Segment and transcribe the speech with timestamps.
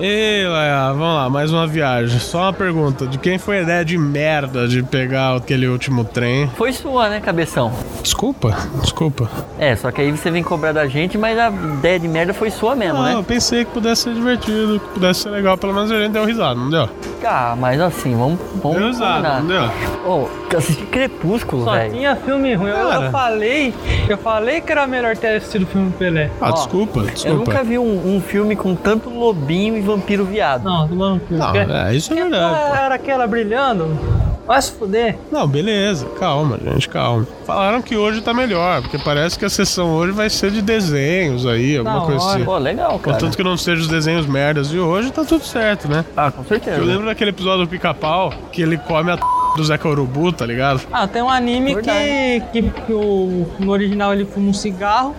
[0.00, 2.20] Ei, Laia, vamos lá, mais uma viagem.
[2.20, 6.48] Só uma pergunta: de quem foi a ideia de merda de pegar aquele último trem?
[6.56, 7.72] Foi sua, né, cabeção?
[8.00, 9.28] Desculpa, desculpa.
[9.58, 12.48] É, só que aí você vem cobrar da gente, mas a ideia de merda foi
[12.50, 13.14] sua mesmo, Ah, né?
[13.14, 16.24] eu pensei que pudesse ser divertido, que pudesse ser legal, pelo menos a gente deu
[16.24, 16.88] risada, não deu?
[17.24, 19.40] Ah, mas assim, vamos, vamos Deu risada, combinar.
[19.40, 20.08] não deu?
[20.10, 21.92] Ô, assisti Crepúsculo, Só velho.
[21.92, 22.70] tinha filme ruim.
[22.70, 23.04] Eu, Cara.
[23.06, 23.74] eu falei,
[24.08, 26.30] eu falei que era melhor ter assistido o filme do Pelé.
[26.40, 27.36] Ah, Ó, desculpa, Eu desculpa.
[27.38, 30.64] nunca vi um, um filme com tanto lobinho e vampiro viado.
[30.64, 31.38] Não, do vampiro.
[31.38, 32.78] Não, é, isso é verdade.
[32.78, 33.98] Era aquela brilhando.
[34.46, 35.18] Vai se fuder.
[35.30, 37.26] Não, beleza, calma, gente, calma.
[37.44, 41.46] Falaram que hoje tá melhor, porque parece que a sessão hoje vai ser de desenhos
[41.46, 42.44] aí, alguma coisa assim.
[42.46, 43.18] Pô, legal, cara.
[43.18, 46.02] Contanto que não seja os desenhos merdas de hoje, tá tudo certo, né?
[46.16, 46.78] Ah, com certeza.
[46.78, 49.18] Eu lembro daquele episódio do Pica-Pau que ele come a
[49.54, 50.80] do Zeca Urubu, tá ligado?
[50.90, 55.14] Ah, tem um anime que, que, que o, no original ele fuma um cigarro,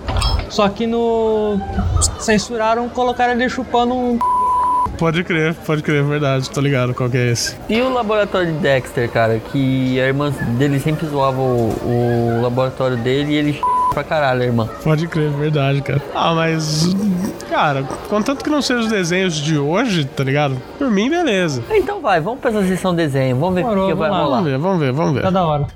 [0.50, 1.60] só que no.
[2.20, 4.18] Censuraram, colocaram ele chupando um.
[5.00, 7.56] Pode crer, pode crer, verdade, tô ligado qual que é esse.
[7.70, 12.98] E o laboratório de Dexter, cara, que a irmã dele sempre zoava o, o laboratório
[12.98, 13.62] dele e ele
[13.94, 14.70] pra caralho, a irmã.
[14.84, 16.02] Pode crer, verdade, cara.
[16.14, 16.94] Ah, mas.
[17.50, 20.58] Cara, contanto que não seja os desenhos de hoje, tá ligado?
[20.78, 21.64] Por mim, beleza.
[21.72, 24.18] Então vai, vamos pra essa sessão desenho, vamos ver o Demorou, que vai lá.
[24.20, 24.36] rolar.
[24.38, 25.22] Vamos ver, vamos ver, vamos ver.
[25.24, 25.68] Tá da hora.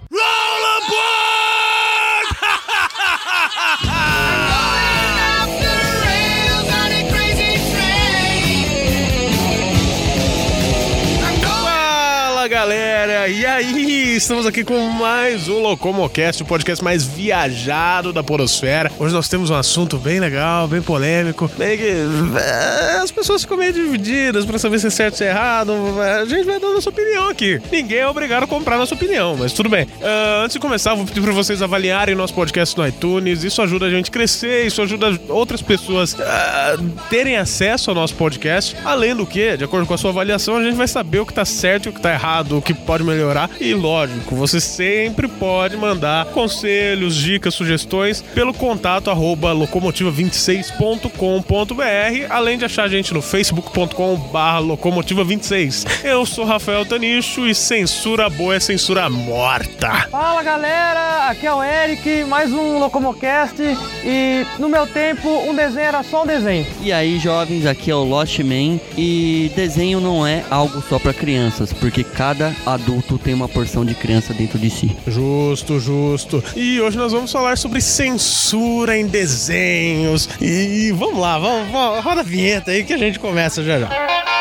[13.33, 13.92] E aí?
[14.15, 18.91] Estamos aqui com mais um Locomocast, o podcast mais viajado da Podosfera.
[18.99, 21.95] Hoje nós temos um assunto bem legal, bem polêmico, bem que
[22.37, 25.73] é, as pessoas ficam meio divididas pra saber se é certo ou se é errado.
[25.99, 27.59] A gente vai dar nossa opinião aqui.
[27.71, 29.87] Ninguém é obrigado a comprar nossa opinião, mas tudo bem.
[29.99, 33.43] Ah, antes de começar, vou pedir pra vocês avaliarem nosso podcast no iTunes.
[33.43, 36.77] Isso ajuda a gente a crescer, isso ajuda outras pessoas a
[37.09, 38.75] terem acesso ao nosso podcast.
[38.85, 41.33] Além do que, de acordo com a sua avaliação, a gente vai saber o que
[41.33, 43.49] tá certo e o que tá errado, o que pode melhorar.
[43.59, 52.65] E lógico, você sempre pode mandar conselhos, dicas, sugestões pelo contato arroba locomotiva26.com.br, além de
[52.65, 56.03] achar a gente no facebook.com barra locomotiva26.
[56.03, 60.07] Eu sou Rafael Tanicho e censura boa é censura morta.
[60.09, 63.55] Fala galera, aqui é o Eric, mais um Locomocast
[64.03, 66.65] e no meu tempo um desenho era só um desenho.
[66.81, 71.13] E aí, jovens, aqui é o Lost Man e desenho não é algo só pra
[71.13, 74.95] crianças, porque cada adulto tem uma porção de criança dentro de si.
[75.07, 76.43] Justo, justo.
[76.55, 80.29] E hoje nós vamos falar sobre censura em desenhos.
[80.41, 84.32] E vamos lá, vamos, vamos roda a vinheta aí que a gente começa já já.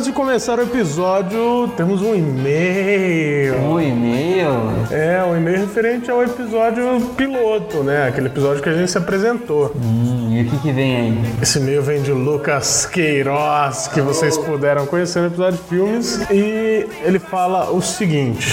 [0.00, 3.54] Antes de começar o episódio, temos um e-mail.
[3.56, 4.48] Um e-mail?
[4.90, 8.08] É, um e-mail referente ao episódio piloto, né?
[8.08, 9.76] Aquele episódio que a gente se apresentou.
[9.76, 11.18] Hum, e o que que vem aí?
[11.42, 16.26] Esse e-mail vem de Lucas Queiroz, que vocês puderam conhecer no episódio de filmes.
[16.30, 18.48] E ele fala o seguinte: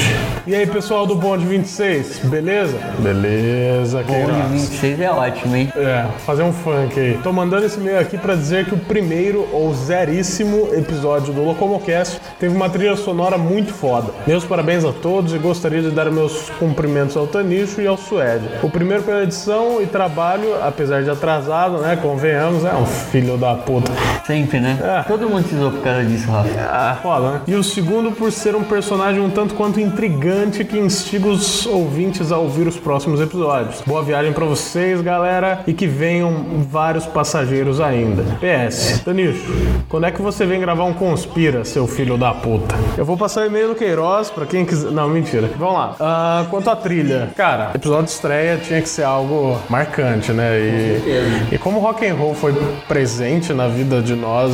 [0.45, 2.77] E aí, pessoal do Bonde 26, beleza?
[2.99, 4.51] Beleza, Queiroz.
[4.51, 5.71] 26 é ótimo, hein?
[5.77, 7.17] É, fazer um funk aí.
[7.23, 12.19] Tô mandando esse e-mail aqui pra dizer que o primeiro ou zeríssimo episódio do Locomocast
[12.39, 14.11] teve uma trilha sonora muito foda.
[14.25, 18.47] Meus parabéns a todos e gostaria de dar meus cumprimentos ao Tanicho e ao Suede.
[18.63, 21.95] O primeiro pela edição e trabalho, apesar de atrasado, né?
[21.95, 23.91] Convenhamos, é um filho da puta.
[24.25, 24.77] Sempre, né?
[24.81, 25.03] É.
[25.03, 26.49] Todo mundo precisou por causa disso, Rafa.
[26.59, 27.41] Ah, foda, né?
[27.47, 32.31] E o segundo por ser um personagem um tanto quanto intrigante que instiga os ouvintes
[32.31, 33.81] a ouvir os próximos episódios.
[33.85, 38.23] Boa viagem pra vocês, galera, e que venham vários passageiros ainda.
[38.39, 39.51] PS, Tanicho,
[39.87, 40.93] quando é que você vem gravar um
[41.27, 42.75] Conspira, seu filho da puta?
[42.97, 44.91] Eu vou passar o e-mail do Queiroz pra quem quiser.
[44.91, 45.49] Não, mentira.
[45.57, 45.95] Vamos lá.
[45.99, 50.57] Ah, quanto à trilha, cara, episódio de estreia tinha que ser algo marcante, né?
[50.57, 52.53] E, e como rock and roll foi
[52.87, 54.53] presente na vida de nós,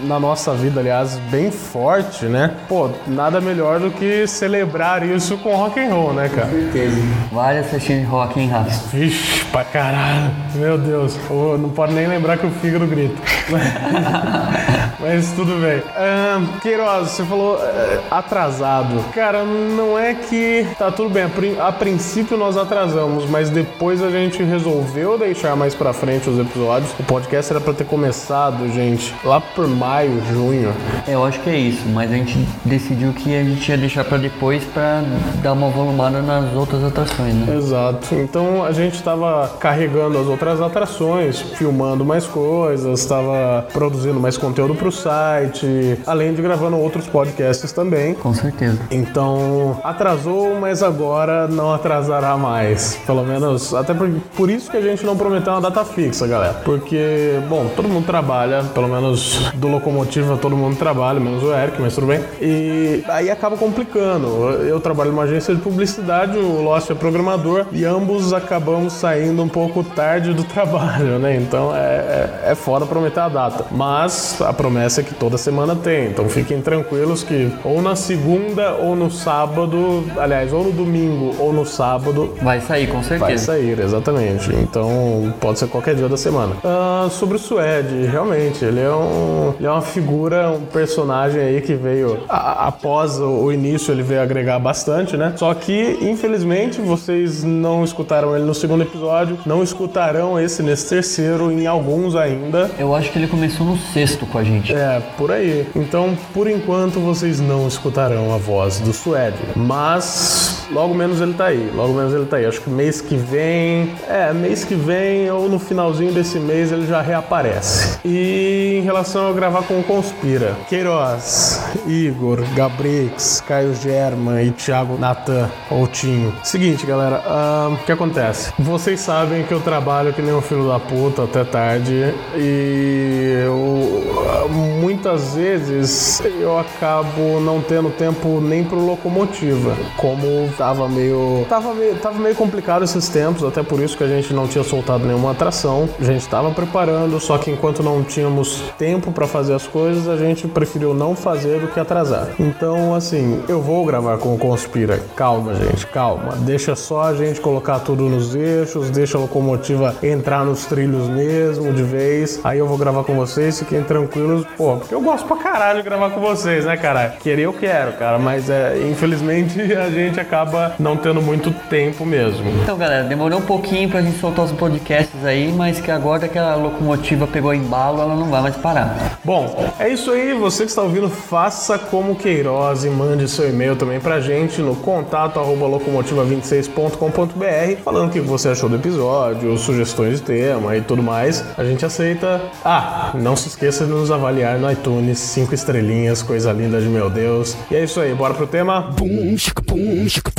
[0.00, 2.52] na nossa vida, aliás, bem forte, né?
[2.68, 6.50] Pô, nada melhor do que celebrar isso com rock and roll, né, cara?
[6.50, 6.96] certeza.
[7.32, 8.96] Várias sessões de rock, hein, Rafa?
[8.96, 10.30] Vixe, pra caralho.
[10.54, 11.18] Meu Deus.
[11.30, 13.14] Ô, não pode nem lembrar que o fígado grita.
[15.00, 15.82] Mas tudo bem.
[15.96, 19.04] Ahn, Queiroz, você falou eh, atrasado.
[19.12, 21.24] Cara, não é que tá tudo bem.
[21.58, 26.38] A, a princípio nós atrasamos, mas depois a gente resolveu deixar mais pra frente os
[26.38, 26.90] episódios.
[26.98, 30.72] O podcast era pra ter começado, gente, lá por maio, junho.
[31.06, 34.04] É, Eu acho que é isso, mas a gente decidiu que a gente ia deixar
[34.04, 35.02] pra depois pra
[35.42, 37.56] dar uma volumada nas outras atrações, né?
[37.56, 38.14] Exato.
[38.14, 44.74] Então a gente estava carregando as outras atrações, filmando mais coisas, estava produzindo mais conteúdo
[44.84, 48.12] pro pro site, além de gravando outros podcasts também.
[48.12, 48.78] Com certeza.
[48.90, 52.98] Então, atrasou, mas agora não atrasará mais.
[53.06, 56.54] Pelo menos, até por, por isso que a gente não prometeu uma data fixa, galera.
[56.64, 61.80] Porque, bom, todo mundo trabalha, pelo menos do Locomotiva todo mundo trabalha, menos o Eric,
[61.80, 62.20] mas tudo bem.
[62.40, 64.26] E aí acaba complicando.
[64.66, 69.48] Eu trabalho numa agência de publicidade, o Lost é programador, e ambos acabamos saindo um
[69.48, 71.36] pouco tarde do trabalho, né?
[71.36, 73.64] Então é, é, é foda prometer a data.
[73.70, 76.06] Mas a promessa é que toda semana tem.
[76.06, 81.52] Então fiquem tranquilos que ou na segunda ou no sábado, aliás, ou no domingo ou
[81.52, 83.20] no sábado, Vai sair, com certeza.
[83.24, 84.50] Vai sair, exatamente.
[84.54, 86.54] Então pode ser qualquer dia da semana.
[86.64, 91.60] Ah, sobre o Suede, realmente, ele é, um, ele é uma figura, um personagem aí
[91.60, 95.32] que veio a- após o início, ele veio agregar bastante, né?
[95.36, 101.50] Só que, infelizmente, vocês não escutaram ele no segundo episódio, não escutarão esse nesse terceiro,
[101.50, 102.70] em alguns ainda.
[102.78, 104.63] Eu acho que ele começou no sexto com a gente.
[104.72, 105.66] É, por aí.
[105.74, 109.36] Então, por enquanto, vocês não escutarão a voz do Suede.
[109.56, 111.70] Mas, logo menos ele tá aí.
[111.74, 112.46] Logo menos ele tá aí.
[112.46, 113.94] Acho que mês que vem.
[114.08, 117.98] É, mês que vem ou no finalzinho desse mês ele já reaparece.
[118.04, 124.98] E em relação a gravar com o Conspira, Queiroz, Igor, Gabrix, Caio German e Thiago
[124.98, 126.34] Natan ou Tinho.
[126.42, 127.22] Seguinte, galera,
[127.70, 128.52] o que acontece?
[128.58, 134.48] Vocês sabem que eu trabalho que nem um filho da puta até tarde e eu,
[134.80, 141.94] muitas vezes eu acabo não tendo tempo nem pro locomotiva, como tava meio, tava meio,
[141.96, 145.32] tava meio complicado esses tempos, até por isso que a gente não tinha soltado nenhuma
[145.32, 145.86] atração.
[146.00, 150.16] A gente tava preparando, só que enquanto não tínhamos tempo para fazer as coisas, a
[150.16, 152.28] gente preferiu não fazer do que atrasar.
[152.40, 155.02] Então, assim, eu vou gravar com o Conspira.
[155.14, 156.32] Calma, gente, calma.
[156.38, 161.74] Deixa só a gente colocar tudo nos eixos, deixa a locomotiva entrar nos trilhos mesmo,
[161.74, 162.40] de vez.
[162.42, 164.46] Aí eu vou gravar com vocês, fiquem tranquilos.
[164.56, 167.16] Pô, porque eu gosto pra caralho de gravar com vocês, né, cara?
[167.20, 170.43] Querer eu quero, cara, mas é, infelizmente a gente acaba
[170.78, 172.48] não tendo muito tempo mesmo.
[172.62, 176.38] Então, galera, demorou um pouquinho pra gente soltar os podcasts aí, mas que agora que
[176.38, 179.18] a locomotiva pegou embalo, ela não vai mais parar.
[179.24, 180.34] Bom, é isso aí.
[180.34, 184.74] Você que está ouvindo, faça como Queiroz e mande seu e-mail também pra gente no
[184.76, 191.02] contato arroba locomotiva26.com.br falando o que você achou do episódio, sugestões de tema e tudo
[191.02, 191.44] mais.
[191.56, 192.40] A gente aceita.
[192.64, 197.10] Ah, não se esqueça de nos avaliar no iTunes, cinco estrelinhas, coisa linda de meu
[197.10, 197.56] Deus.
[197.70, 198.90] E é isso aí, bora pro tema?
[198.96, 200.33] boom, shaka boom, tuka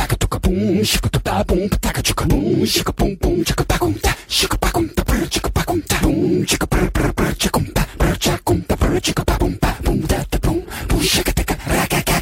[0.45, 4.11] boom, shaka da ba boom, taka chaka boom, shaka boom boom, chaka ba boom da,
[4.27, 7.59] shaka ba boom da, brr chaka ba boom da, boom chaka brr brr brr chaka
[7.59, 10.61] boom da, brr chaka boom da, brr chaka ba boom ba boom da da boom,
[10.89, 12.14] boom shaka taka raka.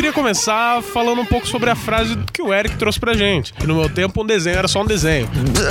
[0.00, 3.52] Queria começar falando um pouco sobre a frase que o Eric trouxe pra gente.
[3.52, 5.28] Que no meu tempo um desenho era só um desenho.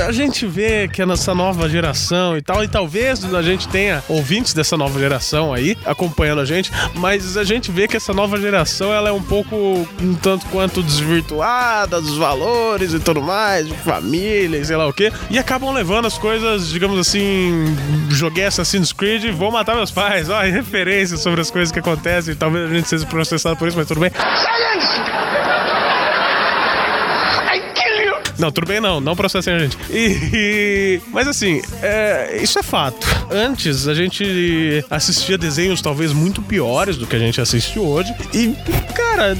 [0.07, 4.03] A gente vê que é nessa nova geração e tal, e talvez a gente tenha
[4.07, 8.37] ouvintes dessa nova geração aí acompanhando a gente, mas a gente vê que essa nova
[8.37, 9.55] geração ela é um pouco
[9.99, 14.93] um tanto quanto desvirtuada dos valores e tudo mais, de família e sei lá o
[14.93, 17.75] quê, e acabam levando as coisas, digamos assim,
[18.11, 22.69] joguei Assassin's Creed, vou matar meus pais, ó, referências sobre as coisas que acontecem, talvez
[22.69, 24.11] a gente seja processado por isso, mas tudo bem.
[24.19, 25.58] 啥也你
[28.39, 29.77] Não, tudo bem não, não processem a gente.
[29.91, 33.05] E, mas assim, é, isso é fato.
[33.29, 38.13] Antes a gente assistia desenhos talvez muito piores do que a gente assiste hoje.
[38.33, 38.55] E,
[38.93, 39.37] cara,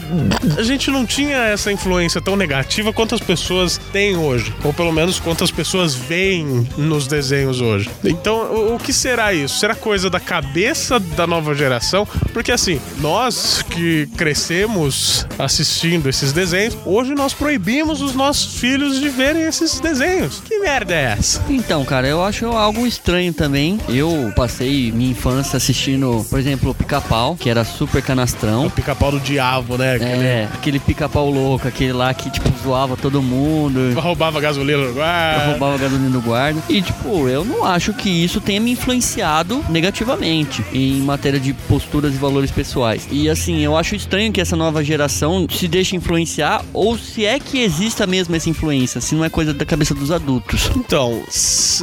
[0.58, 4.54] a gente não tinha essa influência tão negativa quanto as pessoas têm hoje.
[4.64, 7.90] Ou pelo menos quantas pessoas veem nos desenhos hoje.
[8.04, 9.60] Então, o, o que será isso?
[9.60, 12.06] Será coisa da cabeça da nova geração?
[12.34, 19.10] Porque assim, nós que crescemos assistindo esses desenhos, hoje nós proibimos os nossos filhos de
[19.10, 20.42] verem esses desenhos.
[20.46, 21.42] Que merda é essa?
[21.50, 23.80] Então, cara, eu acho algo estranho também.
[23.90, 28.68] Eu passei minha infância assistindo, por exemplo, o Pica-Pau, que era super canastrão.
[28.68, 29.96] O pica-pau do diabo, né?
[29.96, 33.80] Aquele É, aquele pica-pau louco, aquele lá que, tipo, zoava todo mundo.
[34.00, 35.46] roubava gasolina no guarda.
[35.48, 36.62] roubava gasolina do guarda.
[36.70, 42.14] E, tipo, eu não acho que isso tenha me influenciado negativamente em matéria de posturas
[42.14, 43.08] e valores pessoais.
[43.12, 47.40] E, assim, eu acho estranho que essa nova geração se deixe influenciar, ou se é
[47.40, 50.70] que exista mesmo essa influência, se não é coisa da cabeça dos adultos.
[50.76, 51.24] Então,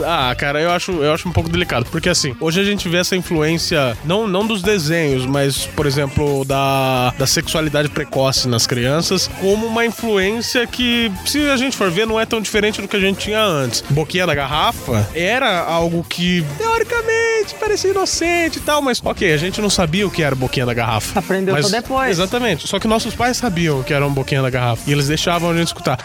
[0.05, 1.87] ah, cara, eu acho, eu acho um pouco delicado.
[1.91, 6.45] Porque assim, hoje a gente vê essa influência, não, não dos desenhos, mas, por exemplo,
[6.45, 12.07] da, da sexualidade precoce nas crianças, como uma influência que, se a gente for ver,
[12.07, 13.83] não é tão diferente do que a gente tinha antes.
[13.91, 19.61] Boquinha da garrafa era algo que, teoricamente, parecia inocente e tal, mas, ok, a gente
[19.61, 21.19] não sabia o que era boquinha da garrafa.
[21.19, 22.11] Aprendeu Mas- só depois.
[22.11, 22.67] Exatamente.
[22.67, 24.83] Só que nossos pais sabiam que era um boquinha da garrafa.
[24.89, 25.99] E eles deixavam a gente escutar.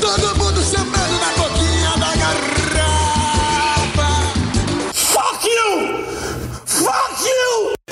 [0.00, 1.49] Todo mundo chamando na boquinha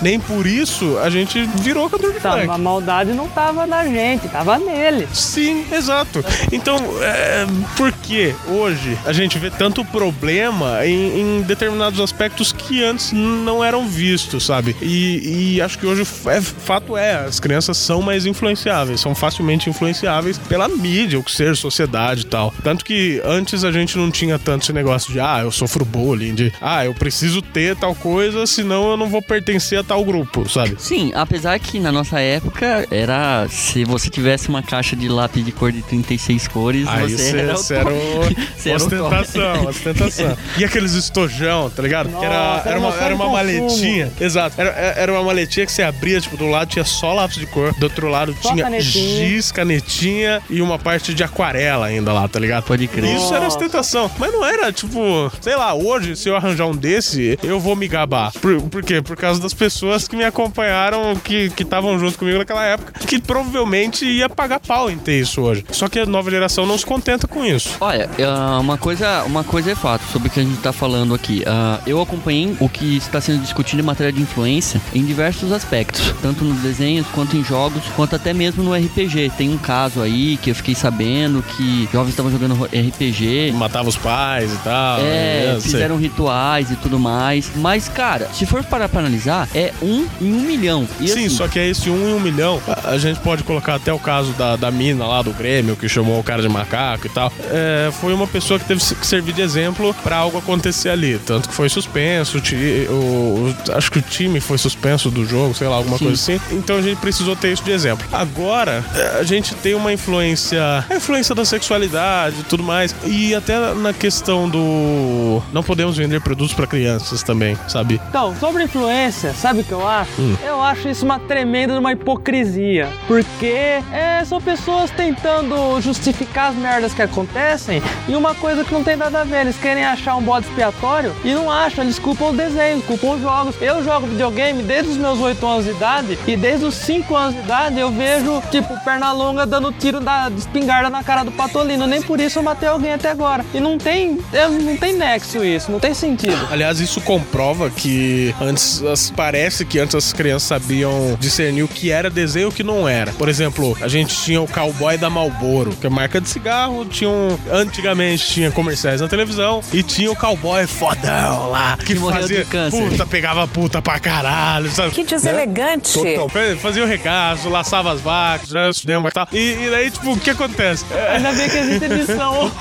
[0.03, 4.29] Nem por isso a gente virou cantor de Tá, a maldade não tava na gente,
[4.29, 5.07] tava nele.
[5.13, 6.25] Sim, exato.
[6.53, 12.83] Então, é, por que hoje a gente vê tanto problema em, em determinados aspectos que
[12.83, 14.77] antes não eram vistos, sabe?
[14.83, 19.71] E, e acho que hoje é, fato é, as crianças são mais influenciáveis, são facilmente
[19.71, 22.53] influenciáveis pela mídia, o que seja, sociedade e tal.
[22.63, 26.35] Tanto que antes a gente não tinha tanto esse negócio de, ah, eu sofro bullying,
[26.35, 30.49] de, ah, eu preciso ter tal coisa, senão eu não vou pertencer a tal grupo,
[30.49, 30.77] sabe?
[30.79, 33.47] Sim, apesar que na nossa época era.
[33.49, 37.39] Se você tivesse uma caixa de lápis de cor de 36 cores, Aí você você
[37.39, 38.21] era você era o-
[38.77, 40.37] ostentação, ostentação.
[40.59, 42.09] E aqueles estojão, tá ligado?
[42.11, 44.13] que era, Nossa, era uma, era uma maletinha.
[44.21, 44.61] Exato.
[44.61, 47.73] Era, era uma maletinha que você abria, tipo, do lado tinha só lápis de cor,
[47.75, 49.27] do outro lado Só tinha canetinha.
[49.29, 52.65] giz, canetinha e uma parte de aquarela ainda lá, tá ligado?
[52.65, 53.17] Pode crer.
[53.17, 53.57] Isso era Nossa.
[53.57, 54.11] ostentação.
[54.19, 57.89] Mas não era, tipo, sei lá, hoje, se eu arranjar um desse, eu vou me
[57.89, 58.33] gabar.
[58.33, 59.01] Por, por quê?
[59.01, 59.78] Por causa das pessoas
[60.09, 64.99] que me acompanharam, que estavam junto comigo naquela época, que provavelmente ia pagar pau em
[64.99, 65.65] ter isso hoje.
[65.71, 67.77] Só que a nova geração não se contenta com isso.
[67.81, 71.15] Olha, ah, uma coisa, uma coisa é fato sobre o que a gente tá falando
[71.15, 71.43] aqui.
[71.47, 76.15] Ah, eu acompanhei o que está sendo discutido em matéria de influência em diversos aspectos,
[76.23, 79.33] tanto nos desenhos, quanto em jogos, quanto até mesmo no RPG.
[79.37, 83.53] Tem um caso aí que eu fiquei sabendo que jovens estavam jogando RPG.
[83.53, 85.01] Matava os pais e tal.
[85.01, 85.73] É, sei.
[85.73, 87.51] fizeram rituais e tudo mais.
[87.57, 90.87] Mas, cara, se for parar pra analisar, é um em um milhão.
[91.01, 92.61] E Sim, assim, só que é esse um em um milhão.
[92.67, 95.89] A, a gente pode colocar até o caso da, da mina lá do Grêmio, que
[95.89, 97.33] chamou o cara de macaco e tal.
[97.51, 101.19] É, foi uma pessoa que teve que servir de exemplo pra algo acontecer ali.
[101.25, 105.55] Tanto que foi suspenso, o, o- o- acho que o time foi suspenso do jogo,
[105.55, 106.07] sei lá, alguma Sim.
[106.07, 106.41] coisa assim.
[106.55, 108.07] Então a gente precisou ter isso de exemplo.
[108.13, 112.95] Agora, é, a gente tem uma influência, a influência da sexualidade e tudo mais.
[113.05, 115.43] E até na questão do.
[115.53, 118.01] Não podemos vender produtos pra crianças também, sabe?
[118.09, 120.11] Então, sobre influência, sabe o que eu acho?
[120.21, 120.37] Hum.
[120.45, 122.89] Eu acho isso uma tremenda uma hipocrisia.
[123.07, 128.83] Porque é, são pessoas tentando justificar as merdas que acontecem e uma coisa que não
[128.83, 129.41] tem nada a ver.
[129.43, 133.21] Eles querem achar um bode expiatório e não acham, eles culpam os desenhos, culpam os
[133.23, 133.55] jogos.
[133.61, 137.35] Eu jogo videogame desde os meus 8 anos de idade e desde os 5 anos
[137.35, 141.87] de idade eu vejo, tipo, perna longa dando tiro da espingarda na cara do Patolino.
[141.87, 143.45] Nem por isso eu matei alguém até agora.
[143.55, 144.19] E não tem,
[144.65, 146.49] não tem nexo isso, não tem sentido.
[146.51, 149.11] Aliás, isso comprova que antes as-
[149.49, 152.87] parece que antes as crianças sabiam discernir o que era desenho e o que não
[152.87, 153.13] era.
[153.13, 157.09] Por exemplo, a gente tinha o cowboy da Marlboro, que é marca de cigarro, tinha
[157.09, 162.21] um, antigamente tinha comerciais na televisão e tinha o cowboy fodão lá que, Que morreu
[162.21, 162.91] fazia de câncer.
[162.91, 164.91] puta, pegava puta pra caralho, sabe?
[164.91, 165.99] Que deselegante.
[166.29, 169.29] Fa- Fazia o regaço, laçava as vacas, cinema e tal.
[169.33, 170.85] E, e daí, tipo, o que acontece?
[171.15, 172.53] Ainda bem que existe edição.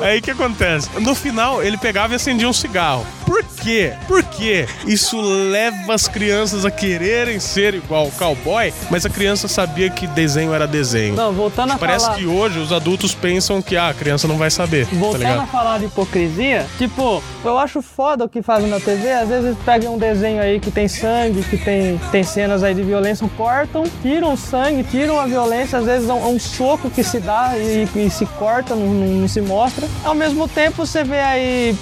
[0.00, 0.88] Aí o que acontece?
[0.98, 3.06] No final, ele pegava e acendia um cigarro.
[3.32, 3.94] Por quê?
[4.06, 9.88] Porque isso leva as crianças a quererem ser igual o cowboy, mas a criança sabia
[9.88, 11.14] que desenho era desenho.
[11.14, 12.18] Não, voltando a Parece falar.
[12.18, 14.86] que hoje os adultos pensam que ah, a criança não vai saber.
[14.86, 15.46] Tá Voltando a ligado?
[15.48, 19.10] falar de hipocrisia, tipo, eu acho foda o que fazem na TV.
[19.12, 22.74] Às vezes eles pegam um desenho aí que tem sangue, que tem, tem cenas aí
[22.74, 25.78] de violência, cortam, tiram o sangue, tiram a violência.
[25.78, 28.86] Às vezes é um, é um soco que se dá e, e se corta, não,
[28.88, 29.88] não- não se mostra.
[30.04, 31.74] Ao mesmo tempo, você vê aí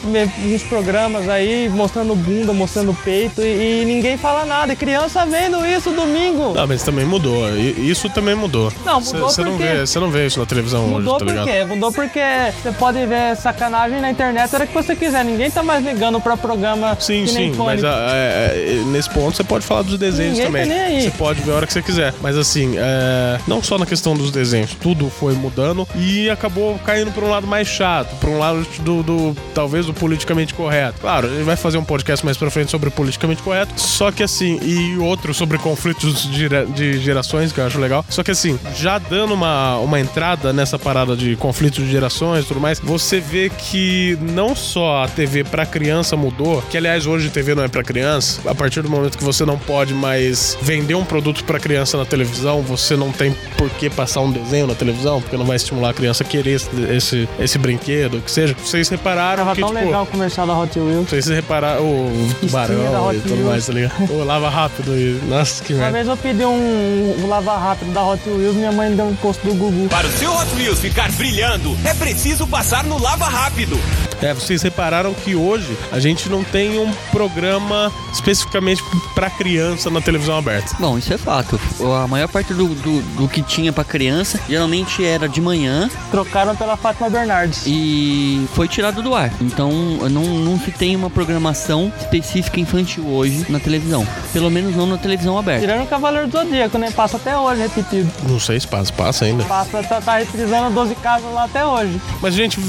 [0.45, 1.40] uns programas aí
[1.71, 4.73] mostrando bunda, mostrando peito e, e ninguém fala nada.
[4.73, 6.53] E criança vendo isso domingo.
[6.55, 7.49] Não, mas também mudou.
[7.57, 8.73] I- Isso também mudou.
[8.85, 11.19] Não, mudou Você não porque- vê, você não vê isso na televisão Mudou hoje, tá
[11.19, 11.47] por ligado?
[11.47, 11.65] quê?
[11.65, 12.21] Mudou porque
[12.63, 15.25] você pode ver sacanagem na internet a hora que você quiser.
[15.25, 17.65] Ninguém tá mais ligando pra programa Sim, que nem sim, Pânico.
[17.65, 20.63] mas ah, é, é, nesse ponto você pode falar dos desenhos Ninguém também.
[20.69, 21.03] tá nem aí.
[21.03, 22.15] Você pode ver a hora que você quiser.
[22.21, 27.11] Mas assim, é, não só na questão dos desenhos, tudo foi mudando e acabou caindo
[27.13, 31.01] pra um lado mais chato, pra um lado do, do- talvez do politicamente correto.
[31.01, 34.59] Claro, ele vai fazer um podcast mais pra frente sobre politicamente correto, só que assim,
[34.63, 38.05] e outro sobre conflitos de, gera- de gerações, que eu acho legal.
[38.09, 42.49] Só que assim, já dando uma, uma entrada nessa parada de conflitos de gerações e
[42.49, 47.29] tudo mais, você vê que não só a TV pra criança mudou, que aliás hoje
[47.29, 50.57] a TV não é pra criança, a partir do momento que você não pode mais
[50.63, 54.67] vender um produto pra criança na televisão, você não tem por que passar um desenho
[54.67, 58.21] na televisão, porque não vai estimular a criança a querer esse, esse, esse brinquedo, o
[58.21, 58.55] que seja.
[58.63, 61.09] Vocês repararam Tava que, tão tipo, legal o comercial da Hot Wheels.
[61.21, 64.11] Não sei se vocês repararam o tubarão e tudo mais, tá ligado?
[64.13, 65.21] O lava rápido e.
[65.29, 65.97] Nossa, que Uma merda.
[65.99, 69.47] vez eu pedi um, um lava rápido da Hot Wheels minha mãe deu um posto
[69.47, 69.89] do Gugu.
[69.89, 73.79] Para o seu Hot Wheels ficar brilhando, é preciso passar no Lava Rápido.
[74.23, 78.83] É, vocês repararam que hoje a gente não tem um programa especificamente
[79.15, 80.77] pra criança na televisão aberta.
[80.79, 81.59] Bom, isso é fato.
[82.03, 86.55] A maior parte do, do, do que tinha pra criança geralmente era de manhã Trocaram
[86.55, 87.63] pela Fátima Bernardes.
[87.67, 89.33] e foi tirado do ar.
[89.41, 89.71] Então
[90.11, 94.07] não, não se tem uma programação específica infantil hoje na televisão.
[94.33, 95.61] Pelo menos não na televisão aberta.
[95.61, 96.91] Tirando o Cavaleiro do Zodíaco, né?
[96.91, 98.11] Passa até hoje repetido.
[98.29, 99.45] Não sei se passa, passa ainda.
[99.45, 102.01] Passa, tá, tá reprisando 12 casas lá até hoje.
[102.21, 102.61] Mas a gente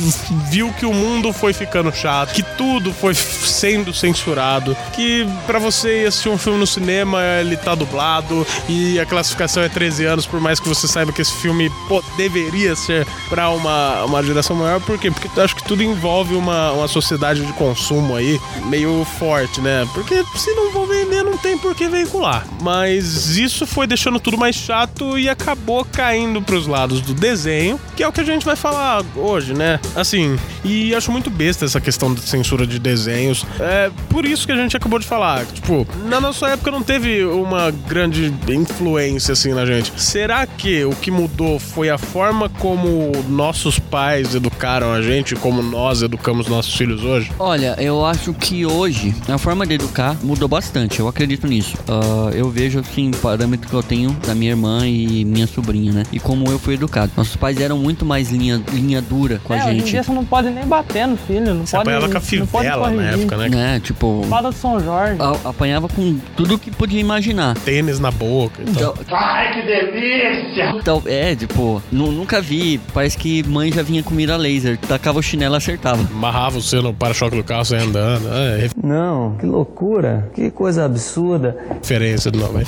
[0.50, 6.04] viu que o mundo foi ficando chato, que tudo foi sendo censurado, que pra você
[6.04, 10.28] ir assistir um filme no cinema ele tá dublado e a classificação é 13 anos,
[10.28, 14.56] por mais que você saiba que esse filme pô, deveria ser pra uma, uma geração
[14.56, 14.80] maior.
[14.82, 15.10] Por quê?
[15.10, 19.88] Porque acho que tudo envolve uma, uma sociedade de consumo aí meio forte, né?
[19.96, 22.46] Porque se não vou vender, não tem por que veicular.
[22.62, 28.04] Mas isso foi deixando tudo mais chato e acabou caindo pros lados do desenho, que
[28.04, 29.80] é o que a gente vai falar hoje, né?
[29.96, 33.46] Assim, e acho muito besta essa questão de censura de desenhos.
[33.60, 35.46] É por isso que a gente acabou de falar.
[35.46, 39.92] Tipo, na nossa época não teve uma grande influência assim na gente.
[40.02, 45.62] Será que o que mudou foi a forma como nossos pais educaram a gente, como
[45.62, 47.32] nós educamos nossos filhos hoje?
[47.40, 51.00] Olha, eu acho que hoje a forma de educar mudou bastante.
[51.00, 51.76] Eu acredito nisso.
[51.88, 56.04] Ah, eu vejo assim parâmetro que eu tenho da minha irmã e minha sobrinha, né?
[56.12, 57.12] E como eu fui educado.
[57.16, 59.92] Nossos pais eram muito mais linha, linha dura com é, a hoje em gente.
[59.92, 61.54] dia você não pode nem bater no filho.
[61.54, 63.50] Não Você pode, apanhava com a fivela na época, né?
[63.50, 63.80] Né?
[63.84, 65.18] Tipo, Espada do São Jorge.
[65.20, 67.56] a- apanhava com tudo que podia imaginar.
[67.60, 68.96] Tênis na boca e tal.
[69.00, 70.72] Então, Ai, que delícia!
[70.76, 72.80] Então, é, tipo, nu- nunca vi.
[72.94, 74.78] Parece que mãe já vinha com mira laser.
[74.78, 76.02] Tacava o chinelo e acertava.
[76.12, 78.28] Amarrava você no para-choque do carro, saia andando.
[78.32, 81.56] É Não, que loucura, que coisa absurda.
[81.82, 82.64] referência do nome.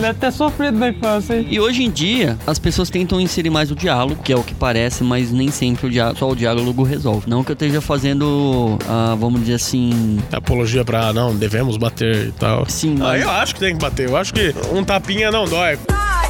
[0.00, 1.46] Deve ter sofrido na infância, hein?
[1.50, 4.54] E hoje em dia, as pessoas tentam inserir mais o diálogo, que é o que
[4.54, 7.28] parece, mas nem sempre o diá- só o diálogo resolve.
[7.28, 10.18] Não que eu esteja fazendo, ah, vamos dizer assim.
[10.32, 12.68] Apologia pra, não, devemos bater e tal.
[12.68, 14.08] Sim, Ah, mas- eu acho que tem que bater.
[14.08, 15.76] Eu acho que um tapinha não dói.
[15.88, 16.23] Dói,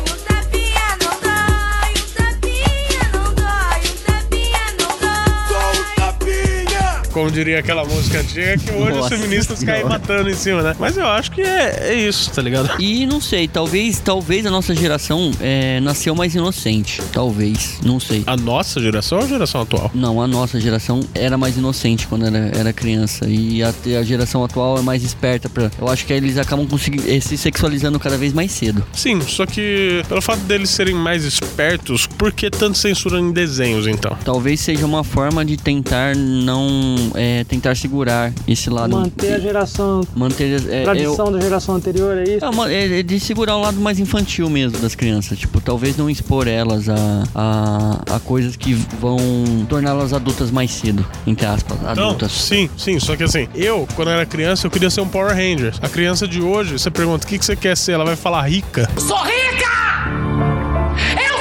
[7.14, 10.74] Como diria aquela música antiga, que hoje os Nossa feministas caem matando em cima, né?
[10.80, 12.68] Mas eu acho que é, é isso, tá ligado?
[12.82, 17.00] E não sei, talvez, talvez a nossa geração é, nasceu mais inocente.
[17.12, 18.24] Talvez, não sei.
[18.26, 19.92] A nossa geração ou a geração atual?
[19.94, 23.26] Não, a nossa geração era mais inocente quando era, era criança.
[23.28, 25.70] E a, a geração atual é mais esperta pra.
[25.80, 28.84] Eu acho que eles acabam conseguindo eh, se sexualizando cada vez mais cedo.
[28.92, 33.86] Sim, só que pelo fato deles serem mais espertos, por que tanto censura em desenhos
[33.86, 34.16] então?
[34.24, 37.03] Talvez seja uma forma de tentar não.
[37.14, 38.96] É, tentar segurar esse lado.
[38.96, 40.60] Manter a geração, Manter.
[40.70, 42.44] é, eu- tradição da geração anterior, é isso?
[42.44, 45.38] É, uma- é- é de segurar o lado mais infantil mesmo das crianças.
[45.38, 46.94] Tipo, talvez não expor elas a,
[47.34, 49.16] a, a coisas que vão
[49.68, 51.04] torná-las adultas mais cedo.
[51.26, 52.32] Entre aspas, Não, adultas.
[52.32, 55.74] sim, sim, só que assim, eu, quando era criança, eu queria ser um Power Ranger.
[55.82, 58.42] A criança de hoje, você pergunta o que, que você quer ser, ela vai falar
[58.42, 58.88] rica.
[58.98, 59.34] Sou rica!
[60.14, 61.33] Eu sou rica!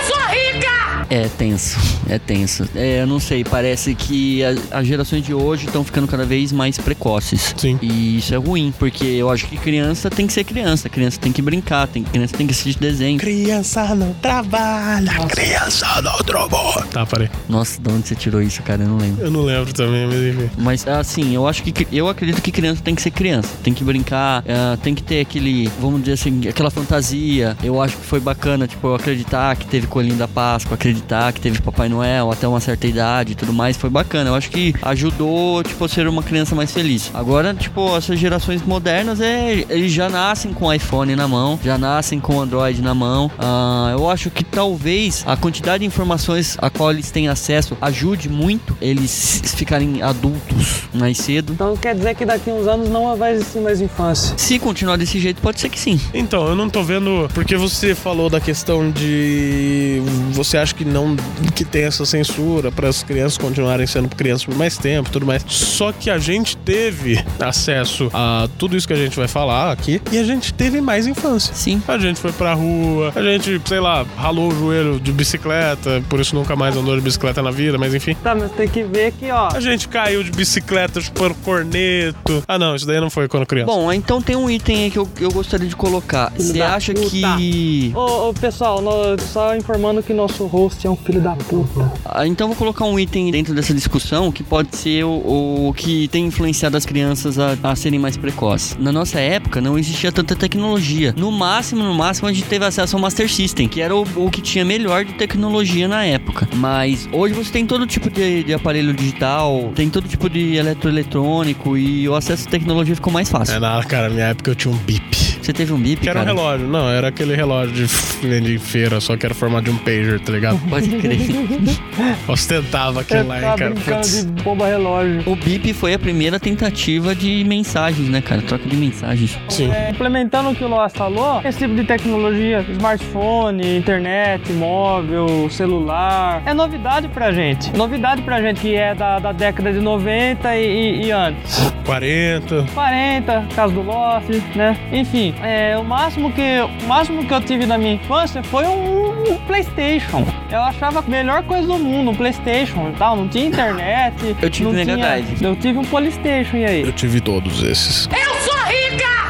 [1.13, 1.77] É tenso,
[2.09, 2.67] é tenso.
[2.73, 6.79] É, eu não sei, parece que as gerações de hoje estão ficando cada vez mais
[6.79, 7.53] precoces.
[7.55, 7.77] Sim.
[7.83, 11.31] E isso é ruim, porque eu acho que criança tem que ser criança, criança tem
[11.31, 13.19] que brincar, tem, criança tem que assistir desenho.
[13.19, 16.87] Criança não trabalha, criança não trabalha.
[16.91, 17.29] Tá, parei.
[17.47, 18.81] Nossa, de onde você tirou isso, cara?
[18.81, 19.23] Eu não lembro.
[19.23, 20.49] Eu não lembro também, mas enfim.
[20.57, 23.83] Mas assim, eu acho que eu acredito que criança tem que ser criança, tem que
[23.83, 27.55] brincar, eh, tem que ter aquele, vamos dizer assim, aquela fantasia.
[27.63, 31.02] Eu acho que foi bacana, tipo, eu acreditar que teve coelhinho da Páscoa, acreditar
[31.33, 34.29] que teve Papai Noel até uma certa idade e tudo mais, foi bacana.
[34.29, 37.11] Eu acho que ajudou, tipo, a ser uma criança mais feliz.
[37.13, 42.19] Agora, tipo, essas gerações modernas, é, eles já nascem com iPhone na mão, já nascem
[42.19, 43.29] com Android na mão.
[43.37, 48.29] Ah, eu acho que talvez a quantidade de informações a qual eles têm acesso ajude
[48.29, 51.53] muito eles ficarem adultos mais cedo.
[51.53, 54.33] Então quer dizer que daqui a uns anos não vai existir mais infância.
[54.37, 55.99] Se continuar desse jeito, pode ser que sim.
[56.13, 57.27] Então, eu não tô vendo.
[57.33, 60.01] Porque você falou da questão de.
[60.33, 61.15] Você acha que não.
[61.55, 65.43] que tem essa censura para as crianças continuarem sendo crianças por mais tempo tudo mais.
[65.47, 70.01] Só que a gente teve acesso a tudo isso que a gente vai falar aqui
[70.11, 71.53] e a gente teve mais infância.
[71.53, 71.81] Sim.
[71.87, 76.19] A gente foi pra rua, a gente, sei lá, ralou o joelho de bicicleta, por
[76.19, 78.15] isso nunca mais andou de bicicleta na vida, mas enfim.
[78.23, 79.49] Tá, mas tem que ver que, ó.
[79.53, 82.43] A gente caiu de bicicleta chupando corneto.
[82.47, 83.71] Ah, não, isso daí não foi quando criança.
[83.71, 86.31] Bom, então tem um item aí que eu, eu gostaria de colocar.
[86.37, 87.09] Você acha puta.
[87.09, 87.91] que.
[87.95, 91.91] Ô, ô, pessoal, no- só informando que nosso host é um filho da puta.
[92.05, 96.07] Ah, Então vou colocar um item dentro dessa discussão que pode ser o, o que
[96.07, 98.77] tem influenciado as crianças a, a serem mais precoces.
[98.79, 101.13] Na nossa época não existia tanta tecnologia.
[101.17, 104.31] No máximo, no máximo, a gente teve acesso ao Master System, que era o, o
[104.31, 106.47] que tinha melhor de tecnologia na época.
[106.55, 111.77] Mas hoje você tem todo tipo de, de aparelho digital, tem todo tipo de eletroeletrônico
[111.77, 113.55] e o acesso à tecnologia ficou mais fácil.
[113.55, 115.22] É, na cara, na minha época eu tinha um bip.
[115.43, 116.67] Você teve um bip, Que era um relógio.
[116.67, 120.31] Não, era aquele relógio de de feira, só que era formado de um pager, tá
[120.31, 120.57] ligado?
[120.69, 121.19] Pode crer.
[122.27, 123.69] Ostentava aquilo lá, hein, cara.
[123.71, 124.25] brincando Putz.
[124.25, 125.23] de bomba relógio.
[125.25, 128.41] O bip foi a primeira tentativa de mensagens, né, cara?
[128.41, 129.37] Troca de mensagens.
[129.49, 129.71] Sim.
[129.71, 136.41] É, implementando o que o Loas falou, esse tipo de tecnologia, smartphone, internet, móvel, celular,
[136.45, 137.75] é novidade pra gente.
[137.75, 141.73] Novidade pra gente que é da, da década de 90 e, e- e antes.
[141.85, 142.65] 40.
[142.73, 144.77] 40, caso do Lost, né?
[144.91, 146.41] Enfim, é, o, máximo que,
[146.83, 150.25] o máximo que eu tive na minha infância foi um, um Playstation.
[150.51, 153.15] Eu achava a melhor coisa do mundo, um Playstation e tal.
[153.15, 154.35] Não tinha internet.
[154.41, 155.41] Eu tive tinha- Drive.
[155.41, 156.81] Eu tive um Polystation, e aí?
[156.81, 158.07] Eu tive todos esses.
[158.07, 158.42] Eu!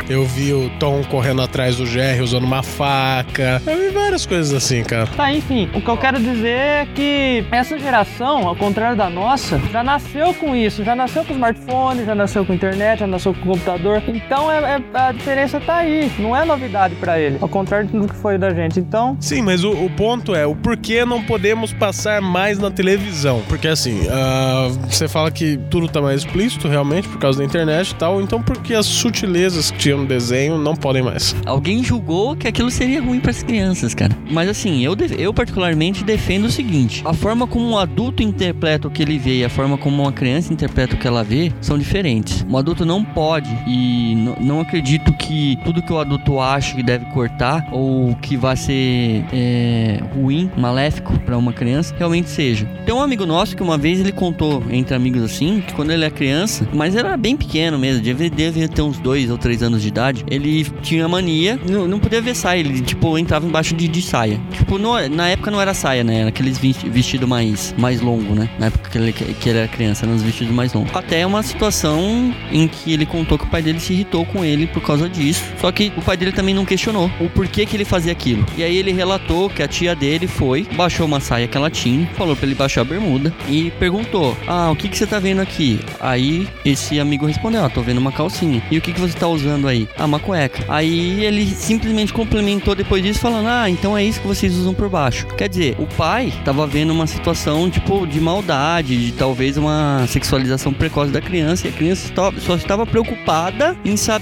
[0.10, 3.62] Eu vi o Tom correndo atrás do Jerry usando uma faca.
[3.66, 5.08] Eu vi várias coisas assim, cara.
[5.08, 9.60] Tá, enfim, o que eu quero dizer é que essa geração, ao contrário da nossa,
[9.72, 13.42] já nasceu com isso, já nasceu com smartphone, já nasceu com internet, já nasceu com
[13.52, 14.02] computador.
[14.08, 18.08] Então é, é- a diferença tá aí, não é novidade pra eles, ao contrário do
[18.08, 18.80] que foi da gente.
[18.80, 23.42] Então, Sim, mas o, o ponto é o porquê não podemos passar mais na televisão.
[23.48, 27.92] Porque assim, ah, você fala que tudo tá mais explícito realmente por causa da internet
[27.92, 28.22] e tal.
[28.22, 31.36] Então por que as sutilezas que no desenho não podem mais?
[31.45, 34.17] Alguém julgou que aquilo seria ruim para as crianças, cara.
[34.29, 38.91] Mas assim, eu, eu particularmente defendo o seguinte: a forma como um adulto interpreta o
[38.91, 41.77] que ele vê e a forma como uma criança interpreta o que ela vê são
[41.77, 42.45] diferentes.
[42.49, 47.06] Um adulto não pode e não acredito que tudo que o adulto acha que deve
[47.06, 52.65] cortar ou que vai ser é, ruim, maléfico para uma criança, realmente seja.
[52.86, 56.04] Tem um amigo nosso que uma vez ele contou entre amigos assim que quando ele
[56.04, 59.82] era criança, mas era bem pequeno mesmo, devia, devia ter uns dois ou três anos
[59.82, 63.88] de idade, ele tinha mania, não, não podia ver saia, ele tipo entrava embaixo de,
[63.88, 64.39] de saia.
[64.52, 66.19] Tipo, no- na época não era saia, né?
[66.19, 68.50] Era aqueles vesti- vestido mais, mais longo, né?
[68.60, 70.96] Na época que ele, que ele era criança, eram os vestidos mais longos.
[70.96, 74.68] Até uma situação em que ele contou que o pai dele se irritou com ele
[74.68, 75.44] por causa disso.
[75.60, 78.46] Só que o pai dele também não questionou o porquê que ele fazia aquilo.
[78.58, 82.08] E aí ele relatou que a tia dele foi, baixou uma saia que ela tinha,
[82.16, 85.42] falou pra ele baixar a bermuda e perguntou: Ah, o que, que você tá vendo
[85.42, 85.80] aqui?
[86.00, 88.64] Aí esse amigo respondeu: Ah, tô vendo uma calcinha.
[88.72, 89.88] E o que, que você tá usando aí?
[89.98, 90.64] Ah, uma cueca.
[90.68, 94.90] Aí ele simplesmente complementou depois disso, falando: Ah, então é isso que vocês usam por
[94.90, 95.28] baixo.
[95.38, 100.74] Quer dizer, o pai tava vendo uma situação tipo de maldade, de talvez uma sexualização
[100.74, 104.12] precoce da criança, e a criança só estava preocupada em saber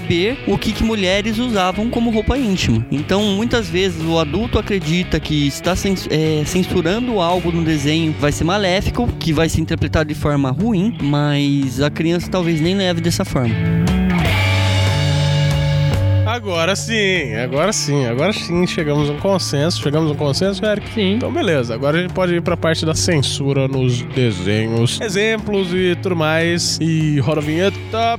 [0.46, 2.84] o que, que mulheres usavam como roupa íntima.
[2.90, 5.72] Então, muitas vezes o adulto acredita que está
[6.10, 10.96] é, censurando algo no desenho vai ser maléfico, que vai ser interpretado de forma ruim,
[11.00, 13.54] mas a criança talvez nem leve dessa forma.
[16.26, 19.82] Agora sim, agora sim, agora sim chegamos a um consenso.
[19.82, 20.88] Chegamos a um consenso, Eric?
[20.92, 21.14] sim.
[21.14, 21.74] Então, beleza.
[21.74, 26.78] Agora a gente pode ir pra parte da censura nos desenhos, exemplos e tudo mais.
[26.80, 28.18] E roda a vinheta.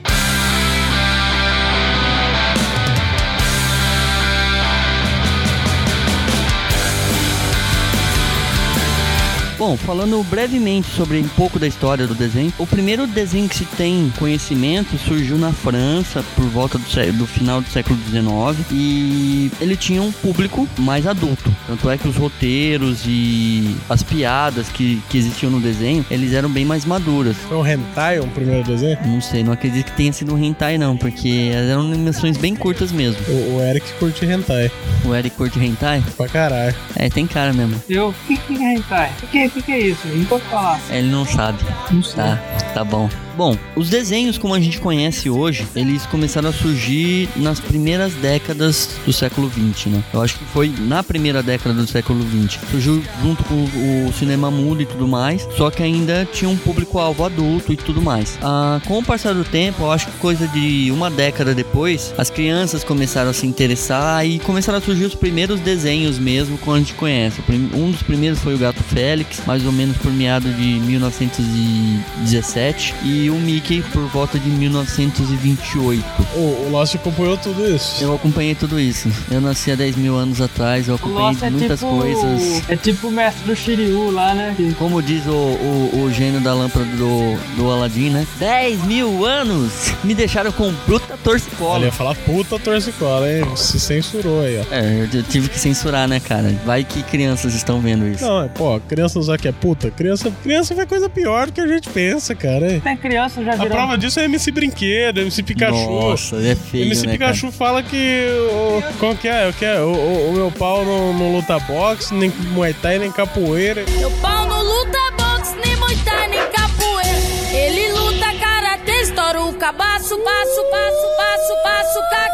[9.65, 13.63] Bom, falando brevemente sobre um pouco da história do desenho, o primeiro desenho que se
[13.63, 19.77] tem conhecimento surgiu na França por volta do, do final do século XIX e ele
[19.77, 21.49] tinha um público mais adulto.
[21.65, 26.49] Tanto é que os roteiros e as piadas que, que existiam no desenho, eles eram
[26.49, 27.37] bem mais maduras.
[27.47, 28.97] Foi um hentai, um primeiro desenho?
[29.05, 32.91] Não sei, não acredito que tenha sido um hentai não, porque eram animações bem curtas
[32.91, 33.17] mesmo.
[33.29, 34.69] O, o Eric curte hentai.
[35.05, 36.03] O Eric curte hentai?
[36.17, 36.75] Pra caralho.
[36.97, 37.81] É, tem cara mesmo.
[37.87, 39.09] Eu, o que, que é hentai?
[39.23, 40.07] O que, que, que é isso?
[40.07, 40.79] Não pode falar.
[40.89, 41.63] Ele não sabe.
[41.91, 42.15] Não sei.
[42.23, 42.37] Tá,
[42.73, 43.09] tá bom.
[43.35, 48.89] Bom, os desenhos como a gente conhece hoje, eles começaram a surgir nas primeiras décadas
[49.05, 50.03] do século XX, né?
[50.13, 52.59] Eu acho que foi na primeira década do século XX.
[52.69, 57.25] Surgiu junto com o, cinema mudo e tudo mais, só que ainda tinha um público-alvo
[57.25, 58.37] adulto e tudo mais.
[58.41, 62.29] Ah, com o passar do tempo, eu acho que coisa de uma década depois, as
[62.29, 66.79] crianças começaram a se interessar e começaram a surgir os primeiros desenhos mesmo, como a
[66.79, 67.41] gente conhece.
[67.73, 73.22] Um dos primeiros foi o Gato Félix, mais ou menos por meado de 1917, e
[73.29, 76.03] o Mickey por volta de 1928.
[76.35, 78.03] O, o Lost acompanhou tudo isso.
[78.03, 79.09] Eu acompanhei tudo isso.
[79.31, 81.91] Eu nasci há 10 mil anos atrás, eu acompanhei Lost é muitas tipo.
[81.91, 82.69] coisas.
[82.69, 84.55] É tipo o mestre do Shiryu lá, né?
[84.77, 88.27] Como diz o, o, o gênio da lâmpada do, do Aladdin, né?
[88.39, 91.77] 10 mil anos me deixaram com bruta torcicola.
[91.77, 93.43] Ele ia falar puta torcicola, hein?
[93.55, 94.73] Se censurou aí, ó.
[94.73, 96.53] É, eu tive que censurar, né, cara?
[96.65, 98.25] Vai que crianças estão vendo isso.
[98.25, 99.89] Não, é, pô, criança usar que é puta.
[99.91, 102.79] Criança, criança vê coisa pior do que a gente pensa, cara.
[102.83, 105.73] Tem criança já A prova disso é MC Brinquedo, MC Pikachu.
[105.91, 108.27] Nossa, é feio, MC né, Pikachu fala que.
[108.51, 109.47] O, como que é?
[109.49, 109.79] O, que é?
[109.81, 113.83] O, o- o meu pau não, não luta boxe, nem Muay Thai, nem capoeira.
[113.97, 117.17] Meu pau não luta boxe, nem muay thai, nem capoeira.
[117.53, 122.33] Ele luta karatê, estoura o cabaço, passo, passo, passo, passo, cara?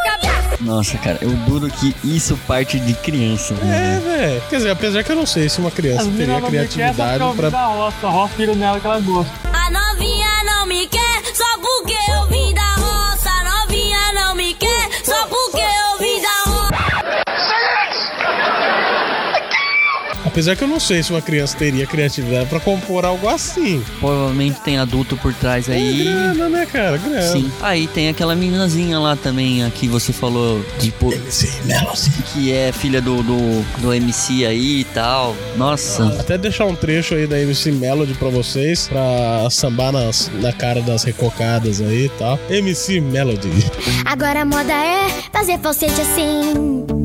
[0.62, 3.54] Nossa, cara, eu duro que isso parte de criança.
[3.56, 3.96] né?
[3.96, 4.42] É, velho.
[4.50, 7.50] Quer dizer, apesar que eu não sei se uma criança As teria criatividade pra.
[7.50, 8.08] da roça.
[8.08, 9.32] A roça vira nela que ela gosta.
[9.54, 9.89] A novinha não
[10.80, 12.39] me quer, só porque eu vim
[20.40, 23.84] Apesar que eu não sei se uma criança teria criatividade pra compor algo assim.
[24.00, 26.06] Provavelmente tem adulto por trás É aí.
[26.06, 26.96] grana, né, cara?
[26.96, 27.22] Grana.
[27.24, 27.52] Sim.
[27.62, 31.14] Aí tem aquela meninazinha lá também, a que você falou de pô,
[32.34, 35.36] que é filha do, do, do MC aí e tal.
[35.58, 36.06] Nossa.
[36.18, 40.82] Até deixar um trecho aí da MC Melody pra vocês, pra sambar nas, na cara
[40.82, 42.40] das recocadas aí e tal.
[42.50, 43.50] MC Melody.
[44.06, 46.99] Agora a moda é fazer falsete assim.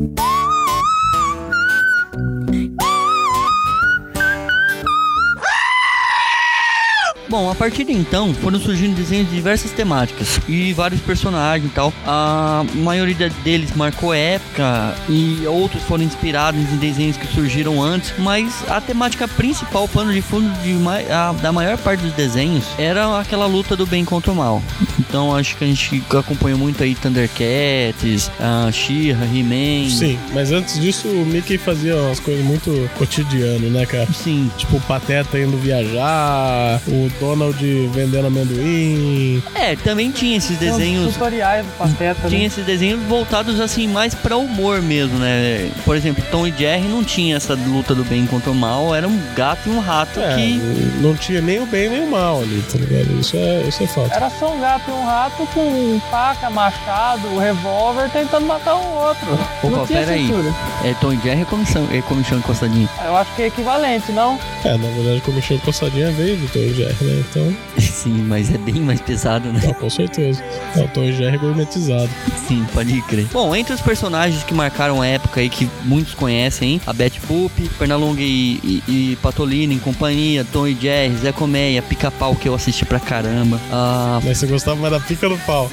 [7.35, 11.73] Bom, a partir de então foram surgindo desenhos de diversas temáticas e vários personagens e
[11.75, 11.91] tal.
[12.07, 18.63] A maioria deles marcou época e outros foram inspirados em desenhos que surgiram antes, mas
[18.69, 23.19] a temática principal, pano de fundo de ma- a- da maior parte dos desenhos era
[23.19, 24.63] aquela luta do bem contra o mal.
[24.97, 29.89] Então acho que a gente acompanhou muito aí Thundercats, a She-Ra, He-Man.
[29.89, 34.07] Sim, mas antes disso o Mickey fazia umas coisas muito cotidiano, né, cara?
[34.13, 39.41] Sim, Tipo o Pateta indo viajar, o Donald vendendo amendoim.
[39.55, 42.45] é, também tinha esses desenhos tutoriais do Pateta, Tinha né?
[42.45, 45.71] esses desenhos voltados assim mais pra humor mesmo, né?
[45.83, 49.07] Por exemplo, Tom e Jerry não tinha essa luta do bem contra o mal, era
[49.07, 50.53] um gato e um rato É, que
[51.01, 53.19] não tinha nem o bem nem o mal ali, tá ligado?
[53.19, 54.11] Isso é, isso é fato.
[54.13, 59.33] Era só um gato e um rato com faca, machado, revólver tentando matar um outro.
[59.63, 60.27] Opa, não tinha pera aí.
[60.27, 60.53] censura.
[60.83, 62.89] é Tom e Jerry é comichão, é encostadinho.
[63.03, 64.39] Eu acho que é equivalente, não?
[64.63, 67.14] É, na verdade, como encheu coçadinha veio do Tom e Jerry, né?
[67.19, 69.59] Então, Sim, mas é bem mais pesado, né?
[69.59, 70.43] tá, com certeza.
[70.75, 72.09] É o Tom e Jerry gourmetizado.
[72.47, 73.25] Sim, pode crer.
[73.31, 76.81] Bom, entre os personagens que marcaram a época aí que muitos conhecem, hein?
[76.85, 81.81] a Betty Boop, Pernalonga e, e, e Patolino em companhia, Tom e Jerry, Zé Colmeia,
[81.81, 85.69] Pica-Pau que eu assisti pra caramba, ah, Mas você gostava mais da pica no pau.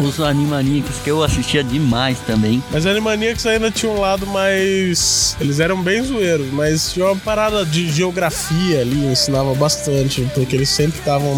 [0.00, 2.62] Os Animaniacs que eu assistia demais também.
[2.70, 5.36] Mas Animaniacs ainda tinha um lado mais.
[5.40, 10.68] Eles eram bem zoeiros, mas tinha uma parada de geografia ali, ensinava bastante, porque eles
[10.68, 11.36] sempre estavam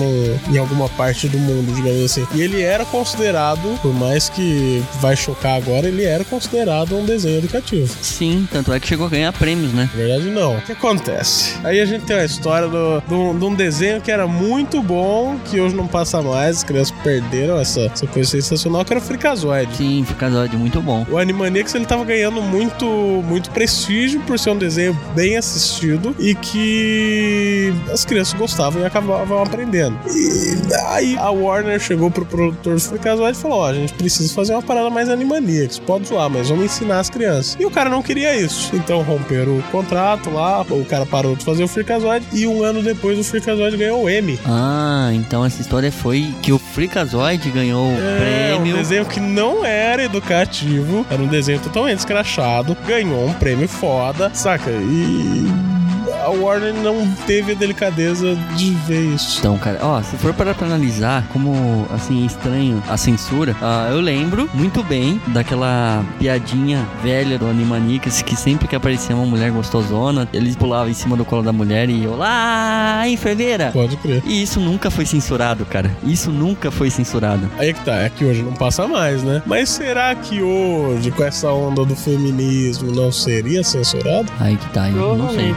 [0.51, 2.27] em alguma parte do mundo, digamos assim.
[2.35, 7.39] E ele era considerado, por mais que vai chocar agora, ele era considerado um desenho
[7.39, 7.93] educativo.
[8.03, 9.89] Sim, tanto é que chegou a ganhar prêmios, né?
[9.93, 10.57] Na verdade, não.
[10.57, 11.55] O que acontece?
[11.65, 15.39] Aí a gente tem a história do- do- de um desenho que era muito bom,
[15.51, 19.03] que hoje não passa mais, as crianças perderam essa, essa coisa sensacional, que era o
[19.03, 19.77] Freakazoid.
[19.77, 21.07] Sim, Fricazóide, muito bom.
[21.11, 26.35] O Animaniacs ele tava ganhando muito, muito prestígio por ser um desenho bem assistido e
[26.35, 29.97] que as crianças gostavam e acabavam aprendendo.
[30.09, 34.33] E aí a Warner chegou pro produtor do Freakazoid e falou: Ó, a gente precisa
[34.35, 35.79] fazer uma parada mais Animaniacs.
[35.79, 37.57] Pode zoar, mas vamos ensinar as crianças.
[37.59, 38.75] E o cara não queria isso.
[38.75, 42.83] Então romperam o contrato lá, o cara parou de fazer o Freakazoid e um ano
[42.83, 44.39] depois o Freakazoid ganhou o Emmy.
[44.47, 48.75] Ah, então essa história foi que o Freakazoid ganhou o É, prêmio.
[48.75, 54.31] um desenho que não era educativo, era um desenho totalmente escrachado, ganhou um prêmio foda,
[54.35, 54.71] saca?
[54.71, 55.80] E
[56.21, 59.39] a Warner não teve a delicadeza de ver isso.
[59.39, 63.89] Então, cara, ó, se for parar pra analisar como, assim, é estranho a censura, ah,
[63.91, 69.51] eu lembro muito bem daquela piadinha velha do Animaniacs que sempre que aparecia uma mulher
[69.51, 73.71] gostosona, eles pulavam em cima do colo da mulher e olá, enfermeira!
[73.73, 74.23] Pode crer.
[74.27, 75.91] E isso nunca foi censurado, cara.
[76.05, 77.51] Isso nunca foi censurado.
[77.59, 79.43] Aí é que tá, é que hoje não passa mais, né?
[79.47, 84.31] Mas será que hoje, com essa onda do feminismo, não seria censurado?
[84.39, 85.55] Aí que tá, eu não sei.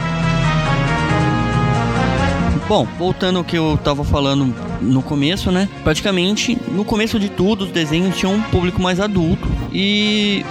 [2.66, 5.68] Bom, voltando ao que eu tava falando no começo, né?
[5.82, 9.46] Praticamente, no começo de tudo, os desenhos tinham um público mais adulto.
[9.72, 10.44] E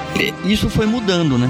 [0.46, 1.50] isso foi mudando, né?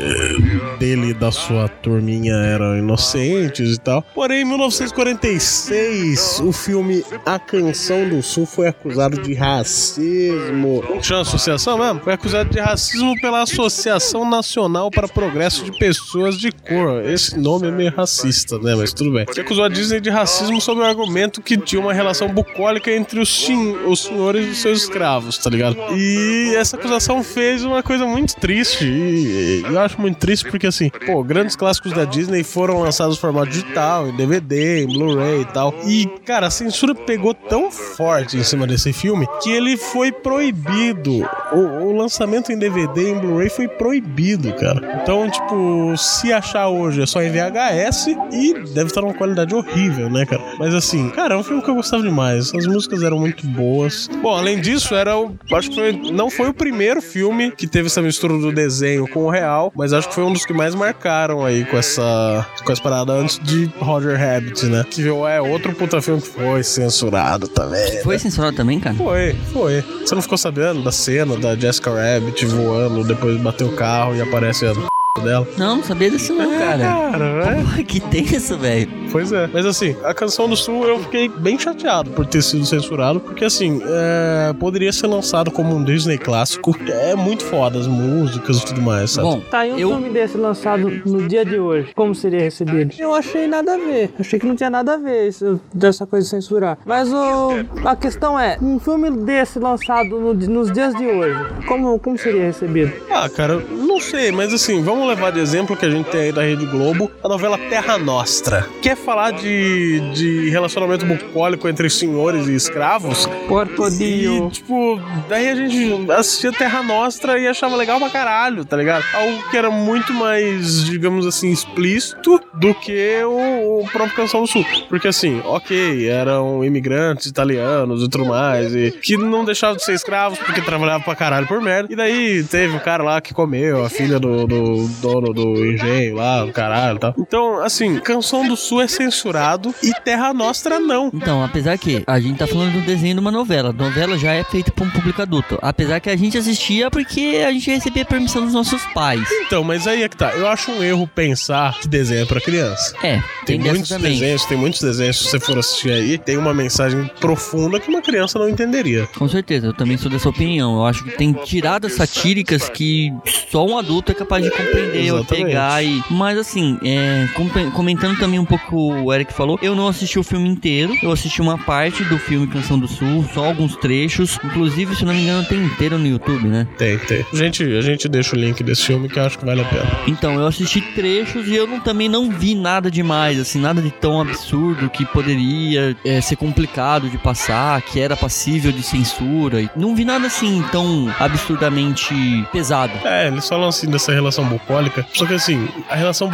[0.79, 4.01] dele e da sua turminha eram inocentes e tal.
[4.15, 10.83] Porém, em 1946, o filme A Canção do Sul foi acusado de racismo.
[11.03, 12.01] Chama associação mesmo?
[12.01, 17.05] Foi acusado de racismo pela Associação Nacional para Progresso de Pessoas de Cor.
[17.05, 18.75] Esse nome é meio racista, né?
[18.75, 19.27] Mas tudo bem.
[19.27, 23.21] Que acusou a Disney de racismo sob o argumento que tinha uma relação bucólica entre
[23.21, 23.47] os,
[23.87, 25.77] os senhores e os seus escravos, tá ligado?
[25.95, 28.85] E essa acusação fez uma coisa muito triste.
[28.85, 33.21] E, eu acho muito triste porque, assim, pô, grandes clássicos da Disney foram lançados no
[33.21, 35.75] formato digital, em DVD, em Blu-ray e tal.
[35.85, 41.29] E, cara, a censura pegou tão forte em cima desse filme que ele foi proibido.
[41.53, 45.01] O, o lançamento em DVD e em Blu-ray foi proibido, cara.
[45.03, 50.09] Então, tipo, se achar hoje é só em VHS e deve estar numa qualidade horrível,
[50.09, 50.43] né, cara?
[50.59, 52.55] Mas assim, cara, é um filme que eu gostava demais.
[52.55, 54.09] As músicas eram muito boas.
[54.23, 55.37] Bom, além disso, era o.
[55.53, 56.68] Acho que foi, não foi o primeiro
[57.03, 60.33] filme que teve essa mistura do desenho com o real, mas acho que foi um
[60.33, 64.85] dos que mais marcaram aí com essa, com essa parada antes de Roger Rabbit, né?
[64.91, 68.03] Que é outro puta filme que foi censurado também.
[68.03, 68.97] Foi censurado também, cara?
[68.97, 69.83] Foi, foi.
[69.83, 74.23] Você não ficou sabendo da cena da Jessica Rabbit voando, depois bateu o carro e
[74.23, 74.73] aparece a
[75.23, 75.47] dela?
[75.57, 76.79] Não, não sabia disso não, cara.
[76.79, 77.63] Cara, velho.
[77.63, 78.89] Porra, que tenso, velho.
[79.11, 79.49] Pois é.
[79.53, 83.45] Mas assim, a canção do Sul eu fiquei bem chateado por ter sido censurado, porque
[83.45, 86.77] assim, é, poderia ser lançado como um Disney clássico.
[86.89, 89.29] É muito foda as músicas e tudo mais, sabe?
[89.29, 92.95] Bom, Tá, e um eu, filme desse lançado no dia de hoje, como seria recebido?
[92.99, 94.11] Eu achei nada a ver.
[94.19, 96.79] Achei que não tinha nada a ver isso, dessa coisa de censurar.
[96.85, 97.51] Mas o,
[97.85, 102.43] a questão é, um filme desse lançado no- nos dias de hoje, como, como seria
[102.45, 102.93] recebido?
[103.11, 106.33] Ah, cara, não sei, mas assim, vamos levar de exemplo que a gente tem aí
[106.33, 108.67] da Rede Globo, a novela Terra Nostra.
[108.83, 113.27] Quer falar de, de relacionamento bucólico entre senhores e escravos?
[113.49, 118.77] Porto E, tipo, daí a gente assistia Terra Nostra e achava legal pra caralho, tá
[118.77, 119.05] ligado?
[119.15, 124.47] Algo que era muito mais, digamos assim, explícito do que o, o próprio Canção do
[124.47, 124.65] Sul.
[124.89, 129.95] Porque assim, ok, eram imigrantes italianos e tudo mais, e que não deixavam de ser
[129.95, 131.93] escravos porque trabalhavam pra caralho por merda.
[131.93, 136.17] E daí teve o cara lá que comeu a filha do, do dono do engenho
[136.17, 137.15] lá, do caralho e tal.
[137.19, 141.11] Então, assim, Canção do Sul é censurado e Terra Nostra não.
[141.13, 143.71] Então, apesar que a gente tá falando do desenho de uma novela.
[143.71, 145.59] A novela já é feita por um público adulto.
[145.63, 149.29] Apesar que a gente assistia porque a gente recebia permissão dos nossos pais.
[149.47, 150.33] Então, mas aí é que tá.
[150.33, 152.95] Eu acho um erro pensar que desenho é pra criança.
[153.03, 156.55] É, Tem, tem, muitos desenhos, tem muitos desenhos, se você for assistir aí, tem uma
[156.55, 159.07] mensagem profunda que uma criança não entenderia.
[159.19, 160.77] Com certeza, eu também sou dessa opinião.
[160.77, 163.13] Eu acho que tem tiradas satíricas que
[163.51, 165.47] só um adulto é capaz de compreender ou Exatamente.
[165.47, 166.03] pegar e.
[166.11, 167.27] Mas assim, é,
[167.75, 171.41] comentando também um pouco o Eric falou, eu não assisti o filme inteiro, eu assisti
[171.41, 174.39] uma parte do filme Canção do Sul, só alguns trechos.
[174.45, 176.67] Inclusive, se não me engano, tem inteiro no YouTube, né?
[176.77, 177.25] Tem, tem.
[177.33, 179.65] A gente, a gente deixa o link desse filme que eu acho que vale a
[179.65, 179.87] pena.
[180.07, 183.91] Então, eu assisti trechos e eu não- também não vi nada demais, assim, nada de
[183.91, 189.69] tão absurdo que poderia é, ser complicado de passar, que era passível de censura.
[189.77, 192.15] Não vi nada assim tão absurdamente
[192.53, 192.93] pesado.
[193.05, 195.07] É, eles falam assim dessa relação bucólica.
[195.15, 196.31] Só que assim, a relação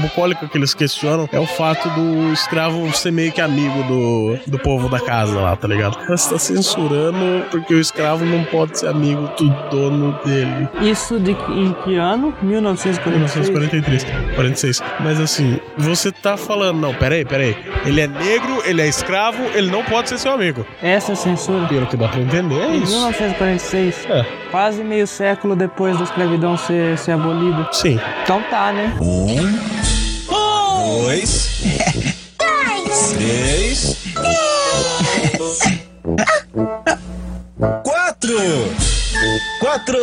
[0.00, 4.58] bucólica que eles questionam é o fato do escravo ser meio que amigo do, do
[4.58, 5.96] povo da casa lá, tá ligado?
[6.08, 10.68] Você tá censurando porque o escravo não pode ser amigo do dono dele.
[10.80, 12.34] Isso de que- em que ano?
[12.42, 13.48] 1946?
[13.50, 14.82] 1943, 46.
[15.00, 17.56] Mas assim, você tá falando, não, peraí, peraí.
[17.84, 20.64] Ele é negro, ele é escravo, ele não pode ser seu amigo.
[20.82, 21.66] Essa é a censura.
[21.68, 22.92] Pelo que dá pra entender, é Em isso.
[22.92, 27.68] 1946, É, quase meio século depois da escravidão ser, ser abolida.
[27.72, 27.98] sim.
[28.22, 28.94] Então tá, né?
[30.28, 31.47] Dois.
[33.14, 33.96] Três.
[37.82, 38.38] Quatro.
[39.60, 39.98] Quatro.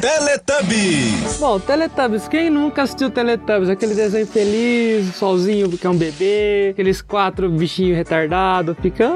[0.00, 1.38] Teletubbies.
[1.38, 3.70] Bom, Teletubbies, quem nunca assistiu Teletubbies?
[3.70, 9.10] Aquele desenho feliz, o solzinho que é um bebê, aqueles quatro bichinhos retardados, fica.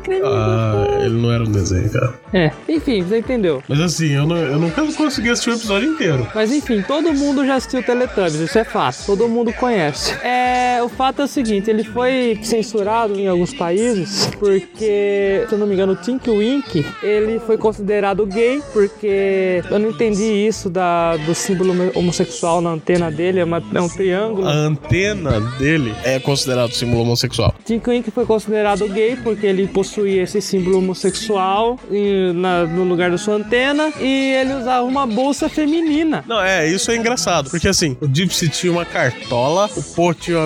[0.00, 0.22] Creme.
[0.24, 2.14] Ah, ele não era um desenho, cara.
[2.32, 3.62] É, enfim, você entendeu.
[3.68, 6.26] Mas assim, eu, não, eu nunca consegui assistir o episódio inteiro.
[6.34, 10.12] Mas enfim, todo mundo já assistiu Teletubbies, isso é fato, todo mundo conhece.
[10.24, 15.58] É, o fato é o seguinte, ele foi censurado em alguns países porque, se eu
[15.58, 20.68] não me engano, o Tink Wink, ele foi considerado gay porque eu não entendi isso
[20.70, 24.46] da, do símbolo homossexual na antena dele, é, uma- é um triângulo.
[24.46, 27.54] A antena dele é considerado símbolo homossexual.
[27.64, 33.10] Tink Wink foi considerado gay porque ele possuía esse símbolo homossexual em- na- no lugar
[33.10, 36.24] da sua antena e ele usava uma bolsa feminina.
[36.26, 37.50] Não, é, isso é engraçado.
[37.50, 40.40] Porque assim, o Gypsy tinha uma cartola, o Pô tinha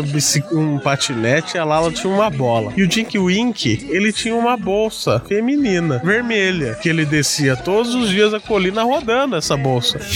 [0.52, 2.72] um patinete e a Lala tinha uma bola.
[2.76, 8.08] E o Dink Wink, ele tinha uma bolsa feminina, vermelha, que ele descia todos os
[8.08, 9.98] dias a colina rodando essa bolsa.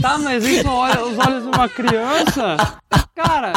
[0.00, 2.56] Tá, mas isso olha os olhos de uma criança?
[3.14, 3.52] Cara,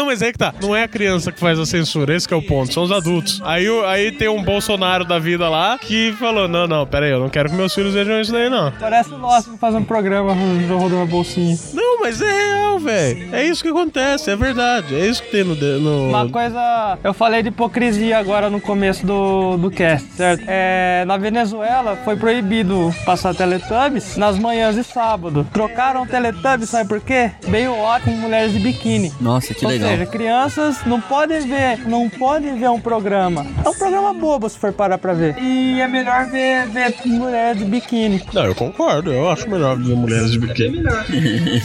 [0.00, 0.54] Não, mas é que tá.
[0.62, 2.72] Não é a criança que faz a censura, esse que é o ponto.
[2.72, 3.38] São os adultos.
[3.44, 7.20] Aí, aí tem um Bolsonaro da vida lá que falou: não, não, pera aí, eu
[7.20, 8.72] não quero que meus filhos vejam isso daí, não.
[8.80, 11.54] parece o nosso fazendo um programa rodando uma bolsinha.
[11.74, 13.34] Não, mas é real, velho.
[13.34, 14.94] É isso que acontece, é verdade.
[14.94, 15.54] É isso que tem no.
[15.54, 16.08] no...
[16.08, 20.44] Uma coisa, eu falei de hipocrisia agora no começo do, do cast, certo?
[20.46, 25.46] É, na Venezuela foi proibido passar Teletubbies nas manhãs de sábado.
[25.52, 27.32] Trocaram Teletubbies, sabe por quê?
[27.48, 29.12] Bem ótimo, mulheres de biquíni.
[29.20, 29.89] Nossa, que legal.
[29.90, 33.46] Seja, crianças não podem ver, não podem ver um programa.
[33.64, 35.36] É um programa bobo se for parar pra ver.
[35.38, 38.22] E é melhor ver, ver mulher de biquíni.
[38.32, 39.12] Não, eu concordo.
[39.12, 40.82] Eu acho melhor ver mulheres de biquíni.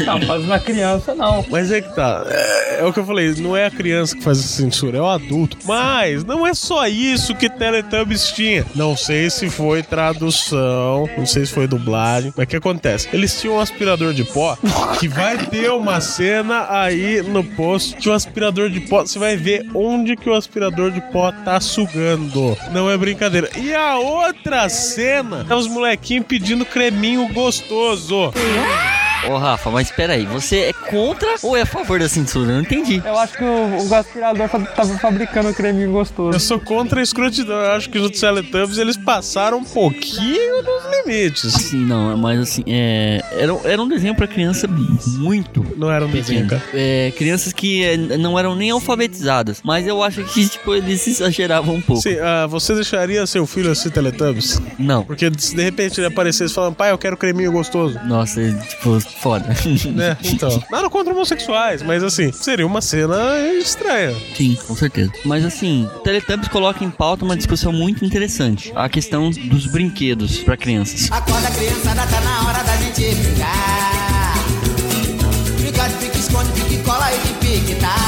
[0.06, 1.46] Não, mas na criança não.
[1.50, 2.26] Mas é que tá.
[2.28, 5.02] É, é o que eu falei, não é a criança que faz a censura, é
[5.02, 5.58] o adulto.
[5.66, 8.66] Mas não é só isso que Teletubbies tinha.
[8.76, 12.34] Não sei se foi tradução, não sei se foi dublagem.
[12.36, 13.08] Mas o que acontece?
[13.14, 14.58] Eles tinham um aspirador de pó
[15.00, 19.02] que vai ter uma cena aí no post de um aspirador de pó.
[19.02, 22.58] Você vai ver onde que o aspirador de pó tá sugando.
[22.72, 23.50] Não é brincadeira.
[23.58, 28.32] E a outra cena é os molequinhos pedindo creminho gostoso.
[29.30, 32.52] Ô, Rafa, mas peraí, você é contra ou é a favor da censura?
[32.52, 33.02] Eu não entendi.
[33.06, 36.40] Eu acho que o, o aspirador fa- tava fabricando um creminho Eu gostoso.
[36.40, 37.56] sou contra a escrotidão.
[37.56, 41.54] Eu acho que os Teletubbies eles passaram um pouquinho dos limites.
[41.54, 46.10] Sim, não, mas assim, é, era, era um desenho pra criança muito Não era um
[46.12, 46.62] desenho, cara.
[46.74, 51.76] É, crianças que é, não eram nem alfabetizadas, mas eu acho que, tipo, eles exageravam
[51.76, 52.02] um pouco.
[52.02, 54.62] Sim, ah, você deixaria seu filho assistir Teletubbies?
[54.78, 55.04] Não.
[55.04, 58.00] Porque se de repente ele aparecesse falando, pai, eu quero creminho gostoso.
[58.06, 59.48] Nossa, tipo, foda.
[59.94, 60.18] né?
[60.24, 64.16] Então, nada contra homossexuais, mas assim, seria uma cena estranha.
[64.36, 65.12] Sim, com certeza.
[65.24, 68.72] Mas assim, Teletubbies coloca em pauta uma discussão muito interessante.
[68.76, 71.12] A questão dos brinquedos pra crianças.
[71.12, 74.36] Acorda criançada, tá na hora da gente brincar.
[75.60, 78.05] Brincar de pique, esconde, pique, cola e de pique, tá.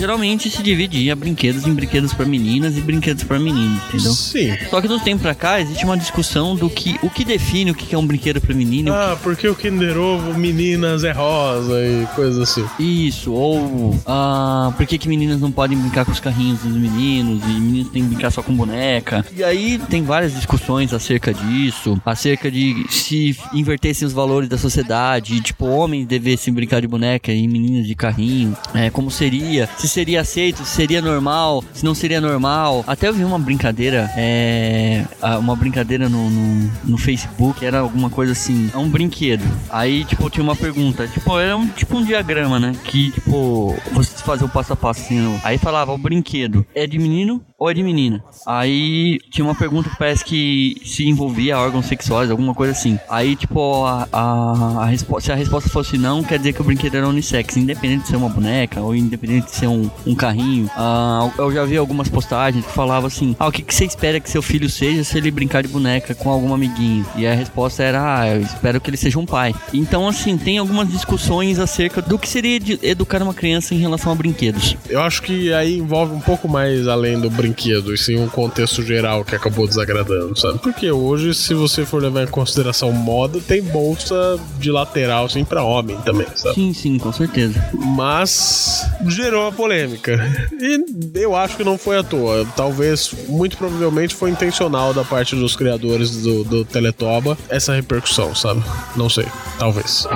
[0.00, 4.12] Geralmente se dividia brinquedos em brinquedos pra meninas e brinquedos pra meninos, entendeu?
[4.14, 4.56] Sim.
[4.70, 7.70] Só que de uns tempos pra cá existe uma discussão do que o que define
[7.70, 8.94] o que é um brinquedo pra menino.
[8.94, 12.64] Ah, porque o Kinder Ovo, meninas é rosa e coisas assim.
[12.78, 17.42] Isso, ou ah, por que, que meninas não podem brincar com os carrinhos dos meninos
[17.44, 19.22] e meninos têm que brincar só com boneca.
[19.36, 25.38] E aí tem várias discussões acerca disso, acerca de se invertessem os valores da sociedade,
[25.42, 30.20] tipo, homens devessem brincar de boneca e meninas de carrinho, é, como seria, se seria
[30.20, 32.84] aceito, se seria normal, se não seria normal.
[32.86, 35.04] Até eu vi uma brincadeira, é,
[35.38, 39.44] uma brincadeira no, no, no Facebook, era alguma coisa assim, é um brinquedo.
[39.70, 42.72] Aí, tipo, tinha uma pergunta, tipo, era um, tipo um diagrama, né?
[42.84, 45.40] Que, tipo, você fazia o passo a passo assim.
[45.44, 48.24] Aí falava, o brinquedo é de menino ou é de menina?
[48.46, 52.98] Aí tinha uma pergunta que parece que se envolvia órgãos sexuais, alguma coisa assim.
[53.06, 56.64] Aí, tipo, a, a, a resposta, se a resposta fosse não, quer dizer que o
[56.64, 60.70] brinquedo era unissex, independente de ser uma boneca ou independente de ser um, um carrinho.
[60.74, 64.18] Ah, eu já vi algumas postagens que falavam assim: ah, o que, que você espera
[64.18, 67.04] que seu filho seja se ele brincar de boneca com algum amiguinho?
[67.14, 69.54] E a resposta era: ah, eu espero que ele seja um pai.
[69.74, 74.14] Então, assim, tem algumas discussões acerca do que seria educar uma criança em relação a
[74.14, 74.78] brinquedos.
[74.88, 78.82] Eu acho que aí envolve um pouco mais além do brinquedo, e sim um contexto
[78.82, 80.58] geral que acabou desagradando, sabe?
[80.58, 85.62] Porque hoje, se você for levar em consideração moda, tem bolsa de lateral, assim, pra
[85.62, 86.54] homem também, sabe?
[86.54, 87.62] Sim, sim, com certeza.
[87.74, 90.18] Mas gerou uma polêmica.
[90.60, 90.78] E
[91.14, 92.46] eu acho que não foi à toa.
[92.56, 98.62] Talvez, muito provavelmente, foi intencional da parte dos criadores do, do Teletoba essa repercussão, sabe?
[98.96, 99.26] Não sei.
[99.58, 100.06] Talvez.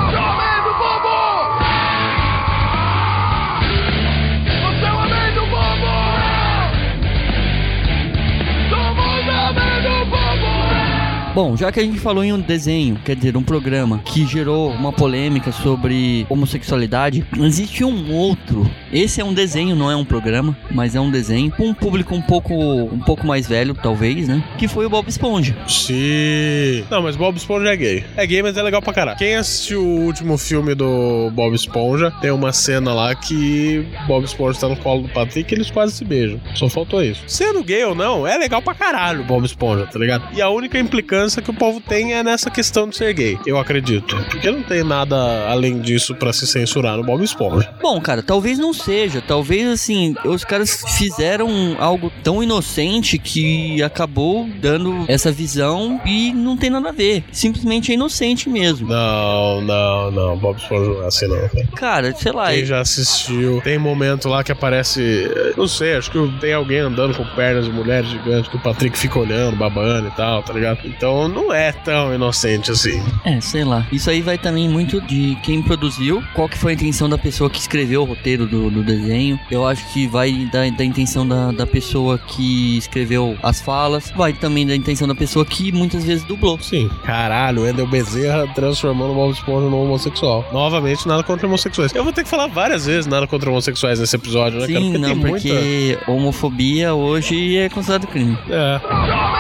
[11.35, 14.71] Bom, já que a gente falou em um desenho, quer dizer, um programa que gerou
[14.71, 18.71] uma polêmica sobre homossexualidade, existe um outro.
[18.93, 22.15] Esse é um desenho, não é um programa, mas é um desenho com um público
[22.15, 24.45] um pouco um pouco mais velho, talvez, né?
[24.57, 25.57] Que foi o Bob Esponja.
[25.67, 26.85] Sim.
[26.89, 28.05] Não, mas Bob Esponja é gay.
[28.17, 29.19] É gay, mas é legal pra caralho.
[29.19, 34.61] Quem assistiu o último filme do Bob Esponja, tem uma cena lá que Bob Esponja
[34.61, 36.41] tá no colo do Patrick e eles quase se beijam.
[36.55, 37.25] Só faltou isso.
[37.27, 40.29] Sendo gay ou não, é legal pra caralho Bob Esponja, tá ligado?
[40.33, 43.59] E a única implicância que o povo tem é nessa questão de ser gay, eu
[43.59, 44.17] acredito.
[44.31, 45.17] Porque não tem nada
[45.49, 47.73] além disso pra se censurar no Bob Esponja.
[47.81, 49.21] Bom, cara, talvez não seja.
[49.21, 56.57] Talvez, assim, os caras fizeram algo tão inocente que acabou dando essa visão e não
[56.57, 57.25] tem nada a ver.
[57.33, 58.89] Simplesmente é inocente mesmo.
[58.89, 60.37] Não, não, não.
[60.37, 61.49] Bob Esponja não é assim, não.
[61.75, 61.95] cara.
[61.95, 62.51] Cara, sei lá.
[62.51, 65.31] Quem já assistiu, tem momento lá que aparece.
[65.57, 68.99] Não sei, acho que tem alguém andando com pernas de mulheres gigantes que o Patrick
[68.99, 70.81] fica olhando, babando e tal, tá ligado?
[70.85, 73.03] Então não é tão inocente assim.
[73.25, 73.87] É, sei lá.
[73.91, 77.49] Isso aí vai também muito de quem produziu, qual que foi a intenção da pessoa
[77.49, 79.39] que escreveu o roteiro do, do desenho.
[79.51, 84.33] Eu acho que vai da, da intenção da, da pessoa que escreveu as falas, vai
[84.33, 86.59] também da intenção da pessoa que muitas vezes dublou.
[86.61, 86.91] Sim.
[87.05, 90.45] Caralho, o Endel Bezerra transformando o Bob Esponja num homossexual.
[90.53, 91.95] Novamente, nada contra homossexuais.
[91.95, 94.81] Eu vou ter que falar várias vezes nada contra homossexuais nesse episódio, né, cara?
[94.81, 98.35] Sim, não, porque homofobia hoje é considerado crime.
[98.35, 98.53] muita.
[98.53, 99.34] É.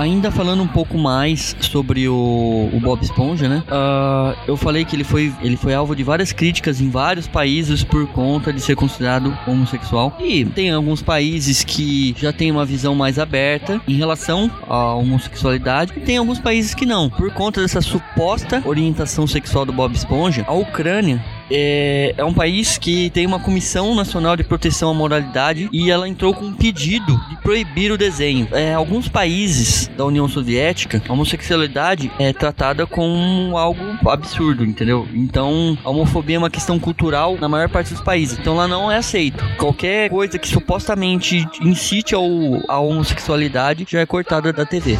[0.00, 3.62] Ainda falando um pouco mais sobre o, o Bob Esponja, né?
[3.68, 7.84] Ah, eu falei que ele foi, ele foi alvo de várias críticas em vários países
[7.84, 10.16] por conta de ser considerado homossexual.
[10.18, 15.92] E tem alguns países que já têm uma visão mais aberta em relação à homossexualidade.
[15.94, 17.10] E tem alguns países que não.
[17.10, 22.78] Por conta dessa suposta orientação sexual do Bob Esponja, a Ucrânia é, é um país
[22.78, 27.18] que tem uma comissão nacional de proteção à moralidade e ela entrou com um pedido
[27.28, 28.48] de proibir o desenho.
[28.52, 35.08] É, alguns países da União Soviética, a homossexualidade é tratada como algo absurdo, entendeu?
[35.12, 38.38] Então, a homofobia é uma questão cultural na maior parte dos países.
[38.38, 39.44] Então, lá não é aceito.
[39.56, 42.24] Qualquer coisa que supostamente incite ao,
[42.68, 44.96] à homossexualidade já é cortada da TV.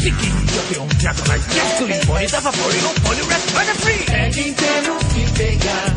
[0.00, 4.04] Fiquei campeão de atrás, gasolina, dá dava porém, não põe pode rap, manda free.
[4.08, 5.94] É Nintendo que pegar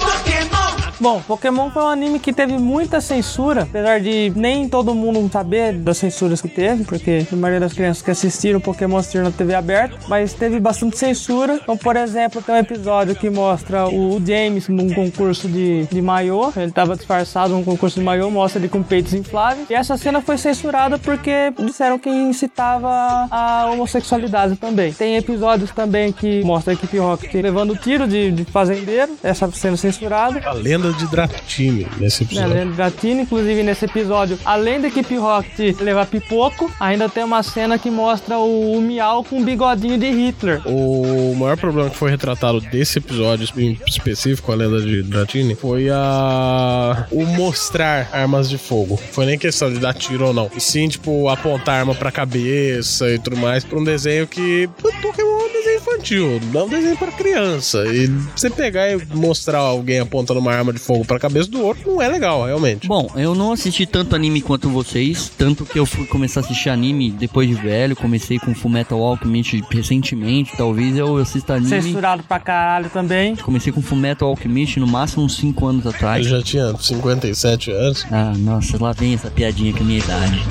[0.00, 5.30] Pokémon Bom, Pokémon foi um anime que teve muita censura, apesar de nem todo mundo
[5.32, 9.30] saber das censuras que teve, porque a maioria das crianças que assistiram Pokémon assistiram na
[9.30, 11.60] TV aberta, mas teve bastante censura.
[11.62, 16.52] Então, por exemplo, tem um episódio que mostra o James num concurso de, de maiô,
[16.56, 20.20] ele tava disfarçado num concurso de maiô, mostra ele com peitos infláveis, e essa cena
[20.20, 22.88] foi censurada porque disseram que incitava
[23.30, 24.92] a homossexualidade também.
[24.92, 29.76] Tem episódios também que mostra a equipe Rocket levando tiro de, de fazendeiro, essa cena
[29.76, 30.40] censurada.
[30.44, 32.54] A lenda de Dratini nesse Né, episódio.
[32.54, 37.78] Leandro Gatini, inclusive nesse episódio, além da equipe Rocket levar pipoco, ainda tem uma cena
[37.78, 40.60] que mostra o, o Miau com um bigodinho de Hitler.
[40.66, 45.88] O maior problema que foi retratado desse episódio em específico, a lenda de Dratini, foi
[45.90, 48.96] a o mostrar armas de fogo.
[49.12, 50.50] Foi nem questão de dar tiro ou não.
[50.56, 54.68] E sim, tipo, apontar arma pra cabeça e tudo mais, pra um desenho que.
[54.82, 57.84] o Pokémon é um desenho infantil, não é um desenho pra criança.
[57.86, 61.92] E você pegar e mostrar alguém apontando uma arma de fogo pra cabeça do outro
[61.92, 62.86] não é legal, realmente.
[62.86, 66.70] Bom, eu não assisti tanto anime quanto vocês, tanto que eu fui começar a assistir
[66.70, 71.68] anime depois de velho, comecei com Fullmetal Alchemist recentemente, talvez eu assista anime.
[71.82, 73.36] Censurado pra caralho também.
[73.36, 76.26] Comecei com Fullmetal Alchemist no máximo uns 5 anos atrás.
[76.26, 78.06] já tinha 57 anos.
[78.10, 80.42] Ah, nossa, lá vem essa piadinha com a minha idade.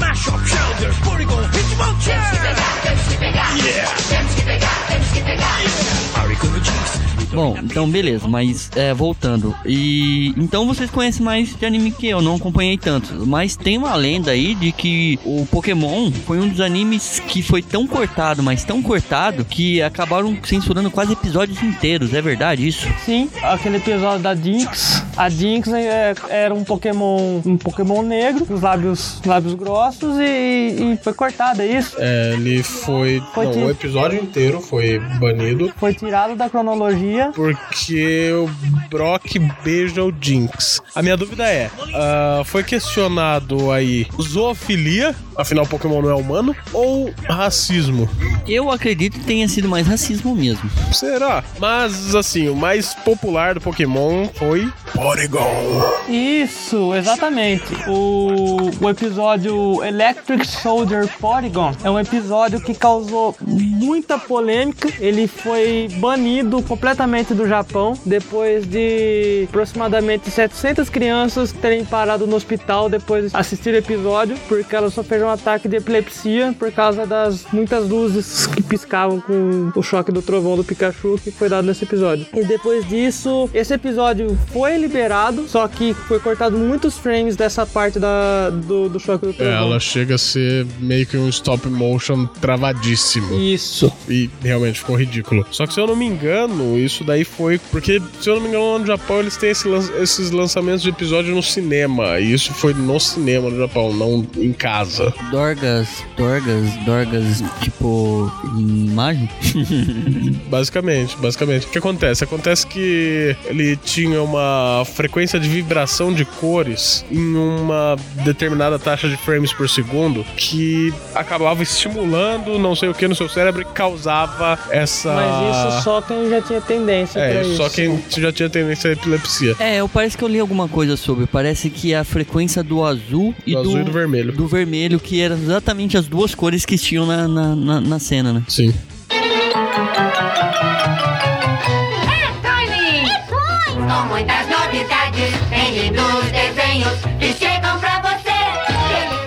[7.38, 9.56] Bom, então beleza, mas é, voltando.
[9.64, 13.28] E então vocês conhecem mais de anime que eu, não acompanhei tanto.
[13.28, 17.62] Mas tem uma lenda aí de que o Pokémon foi um dos animes que foi
[17.62, 22.12] tão cortado, mas tão cortado, que acabaram censurando quase episódios inteiros.
[22.12, 22.88] É verdade isso?
[23.06, 25.06] Sim, aquele episódio da Jinx.
[25.16, 30.94] A Jinx é- era um Pokémon, um Pokémon negro, com os lábios, lábios grossos e,
[30.94, 31.98] e foi cortado, é isso?
[32.00, 33.22] É, ele foi.
[33.36, 37.26] Foi não, o episódio inteiro foi banido Foi tirado da cronologia.
[37.34, 38.47] Porque o
[38.89, 40.82] Brock beija o Jinx.
[40.95, 47.13] A minha dúvida é: ah, foi questionado aí zoofilia, afinal Pokémon não é humano, ou
[47.28, 48.09] racismo?
[48.47, 50.69] Eu acredito que tenha sido mais racismo mesmo.
[50.93, 51.43] Será?
[51.59, 55.82] Mas assim, o mais popular do Pokémon foi Porygon.
[56.07, 57.65] Isso, exatamente.
[57.88, 64.89] O, o episódio Electric Soldier Polygon é um episódio que causou muita polêmica.
[64.99, 72.36] Ele foi banido completamente diretamente do Japão, depois de aproximadamente 700 crianças terem parado no
[72.36, 77.05] hospital depois de assistir o episódio, porque elas sofreram um ataque de epilepsia por causa
[77.05, 81.65] das muitas luzes que piscavam com o choque do trovão do Pikachu que foi dado
[81.65, 82.26] nesse episódio.
[82.34, 87.99] E depois disso, esse episódio foi liberado, só que foi cortado muitos frames dessa parte
[87.99, 89.53] da, do, do choque do É, trovão.
[89.53, 93.34] ela chega a ser meio que um stop motion travadíssimo.
[93.39, 93.91] Isso.
[94.09, 95.45] E realmente ficou ridículo.
[95.51, 97.60] Só que se eu não me engano, isso daí foi.
[97.72, 100.82] Porque, se eu não me engano, lá no Japão eles têm esse lan- esses lançamentos
[100.82, 102.20] de episódio no cinema.
[102.20, 105.14] E isso foi no cinema no Japão, não em casa.
[105.32, 109.30] Dorgas, Dorgas, Dorgas, tipo, em imagem?
[110.50, 111.68] Basicamente, basicamente.
[111.68, 112.24] O que acontece?
[112.24, 119.18] Acontece que ele tinha uma frequência de vibração de cores em uma determinada taxa de
[119.18, 124.58] frames por segundo que acabava estimulando não sei o que no seu cérebro e causava
[124.70, 125.14] essa.
[125.14, 127.56] Mas isso só quem já tinha tendência pra É, isso.
[127.58, 129.56] só quem já tinha tendência à epilepsia.
[129.60, 131.26] É, eu parece que eu li alguma coisa sobre.
[131.28, 134.32] Parece que a frequência do azul e Do do, azul e do vermelho.
[134.34, 138.32] do vermelho, que eram exatamente as duas cores que tinham na, na, na, na cena,
[138.34, 138.44] né?
[138.48, 138.74] Sim.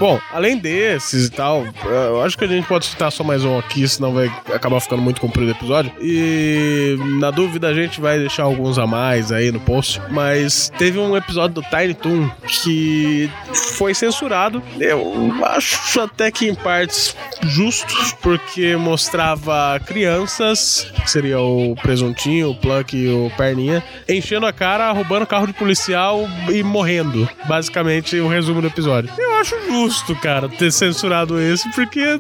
[0.01, 3.59] Bom, além desses e tal, eu acho que a gente pode citar só mais um
[3.59, 5.93] aqui, senão vai acabar ficando muito comprido o episódio.
[6.01, 10.01] E na dúvida a gente vai deixar alguns a mais aí no post.
[10.09, 13.31] Mas teve um episódio do Tiny Toon que
[13.77, 14.63] foi censurado.
[14.79, 22.55] Eu acho até que em partes justo, porque mostrava crianças, que seria o presuntinho, o
[22.55, 27.29] Pluck e o Perninha, enchendo a cara, roubando carro de policial e morrendo.
[27.47, 29.11] Basicamente o resumo do episódio.
[29.19, 29.90] Eu acho justo,
[30.21, 32.19] cara, ter censurado esse, porque.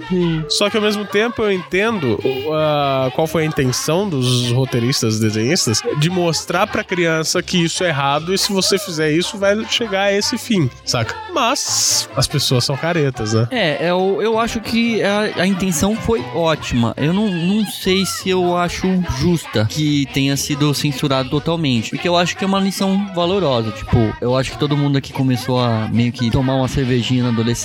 [0.48, 2.18] Só que ao mesmo tempo eu entendo
[2.52, 7.88] a- qual foi a intenção dos roteiristas, desenhistas, de mostrar pra criança que isso é
[7.88, 11.14] errado e se você fizer isso vai chegar a esse fim, saca?
[11.32, 13.48] Mas as pessoas são caretas, né?
[13.50, 16.94] É, eu, eu acho que a, a intenção foi ótima.
[16.96, 18.86] Eu não, não sei se eu acho
[19.20, 21.90] justa que tenha sido censurado totalmente.
[21.90, 23.70] Porque eu acho que é uma lição valorosa.
[23.72, 27.28] Tipo, eu acho que todo mundo aqui começou a meio que tomar uma cervejinha na
[27.30, 27.59] adolescência,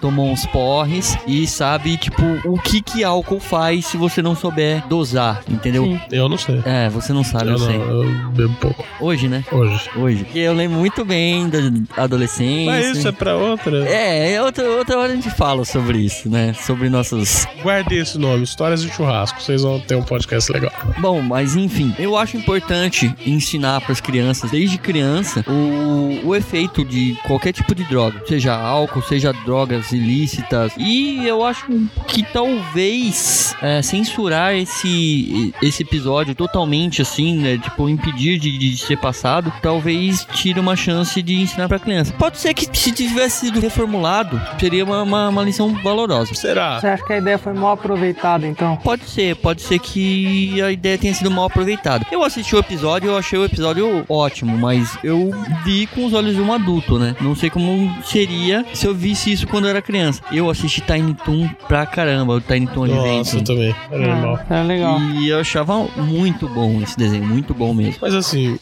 [0.00, 4.86] tomou uns porres e sabe, tipo, o que que álcool faz se você não souber
[4.88, 5.98] dosar, entendeu?
[6.10, 6.62] Eu não sei.
[6.64, 7.76] É, você não sabe, eu, Eu não, sei.
[7.76, 8.84] eu bebo pouco.
[9.00, 9.44] Hoje, né?
[9.50, 9.90] Hoje.
[9.96, 10.24] Hoje.
[10.24, 11.58] Porque eu lembro muito bem da
[12.02, 12.66] adolescência.
[12.66, 13.88] Mas isso é pra outra.
[13.88, 16.52] É, é outra, outra hora a gente fala sobre isso, né?
[16.54, 17.46] Sobre nossos.
[17.62, 19.40] Guardei esse nome, Histórias de Churrasco.
[19.40, 20.72] Vocês vão ter um podcast legal.
[20.98, 27.16] Bom, mas enfim, eu acho importante ensinar pras crianças, desde criança, o, o efeito de
[27.26, 30.72] qualquer tipo de droga, seja álcool, seja drogas ilícitas.
[30.76, 31.66] E eu acho
[32.06, 37.58] que talvez é, censurar esse, esse episódio totalmente, assim, né?
[37.58, 42.12] Tipo, impedir de, de ser passado, talvez tire uma chance de ensinar pra criança.
[42.18, 46.34] Pode ser que se tivesse sido reformulado, seria uma, uma, uma lição valorosa.
[46.34, 46.80] Será?
[46.80, 48.76] Você acha que a ideia foi mal aproveitada, então?
[48.76, 52.06] Pode ser, pode ser que a ideia tenha sido mal aproveitada.
[52.10, 55.30] Eu assisti o episódio, eu achei o episódio ótimo, mas eu
[55.64, 57.14] vi com os olhos de um adulto, né?
[57.20, 60.20] Não sei como seria se eu visse isso quando eu era criança.
[60.30, 63.74] Eu assisti Tiny Toon pra caramba, o Tiny Toon Nossa, eu também.
[63.90, 64.40] Era normal.
[64.50, 65.00] É legal.
[65.00, 67.96] E eu achava muito bom esse desenho, muito bom mesmo.
[68.02, 68.58] Mas assim,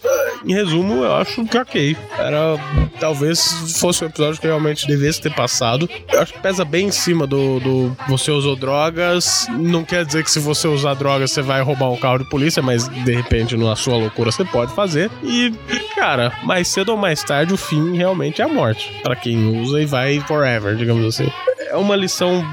[0.46, 1.96] em resumo, eu acho que ok.
[2.18, 2.56] Era.
[3.00, 3.40] Talvez
[3.78, 5.88] fosse um episódio que realmente devesse ter passado.
[6.12, 9.46] Eu acho que pesa bem em cima do, do você usou drogas.
[9.50, 12.62] Não quer dizer que se você usar drogas você vai roubar um carro de polícia,
[12.62, 15.10] mas de repente, na sua loucura, você pode fazer.
[15.22, 15.52] E,
[15.94, 18.92] cara, mais cedo ou mais tarde, o fim realmente é a morte.
[19.02, 21.30] Pra quem usa e vai forever, digamos assim.
[21.70, 22.44] É uma lição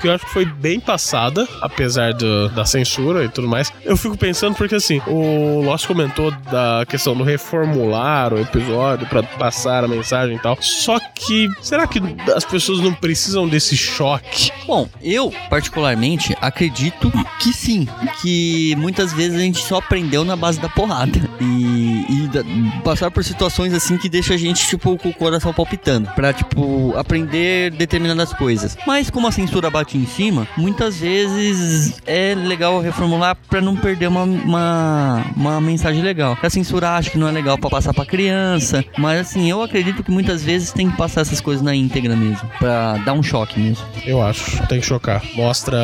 [0.00, 3.72] que eu acho que foi bem passada, apesar do- da censura e tudo mais.
[3.84, 9.22] Eu fico pensando porque assim, o Lost comentou da questão do reformular o episódio pra
[9.22, 10.56] passar a mensagem e tal.
[10.60, 12.00] Só que será que
[12.34, 14.50] as pessoas não precisam desse choque?
[14.66, 17.86] Bom, eu, particularmente, acredito que sim.
[18.20, 21.18] Que muitas vezes a gente só aprendeu na base da porrada.
[21.40, 22.25] E, e
[22.82, 26.08] passar por situações assim que deixa a gente, tipo, com o coração palpitando.
[26.14, 28.76] Pra, tipo, aprender determinadas coisas.
[28.86, 34.08] Mas como a censura bate em cima, muitas vezes é legal reformular pra não perder
[34.08, 36.36] uma, uma, uma mensagem legal.
[36.42, 38.84] A censura acha que não é legal pra passar pra criança.
[38.98, 42.48] Mas assim, eu acredito que muitas vezes tem que passar essas coisas na íntegra mesmo.
[42.58, 43.84] Pra dar um choque mesmo.
[44.04, 45.22] Eu acho, tem que chocar.
[45.34, 45.78] Mostra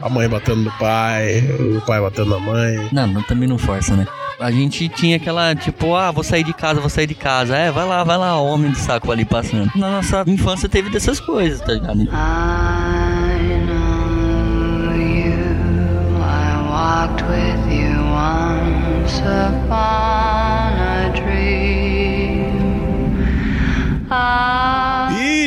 [0.00, 1.40] a mãe batendo no pai,
[1.76, 2.88] o pai batendo na mãe.
[2.92, 4.06] Não, não, também não força, né?
[4.38, 7.56] A gente tinha aquela, tipo, ah, vou sair de casa, vou sair de casa.
[7.56, 9.70] É, vai lá, vai lá, homem de saco ali passando.
[9.74, 12.02] Na nossa infância teve dessas coisas, tá ligado?
[12.02, 12.06] I
[13.66, 15.56] know you.
[16.20, 21.66] I walked with you once upon a dream.
[24.10, 24.95] I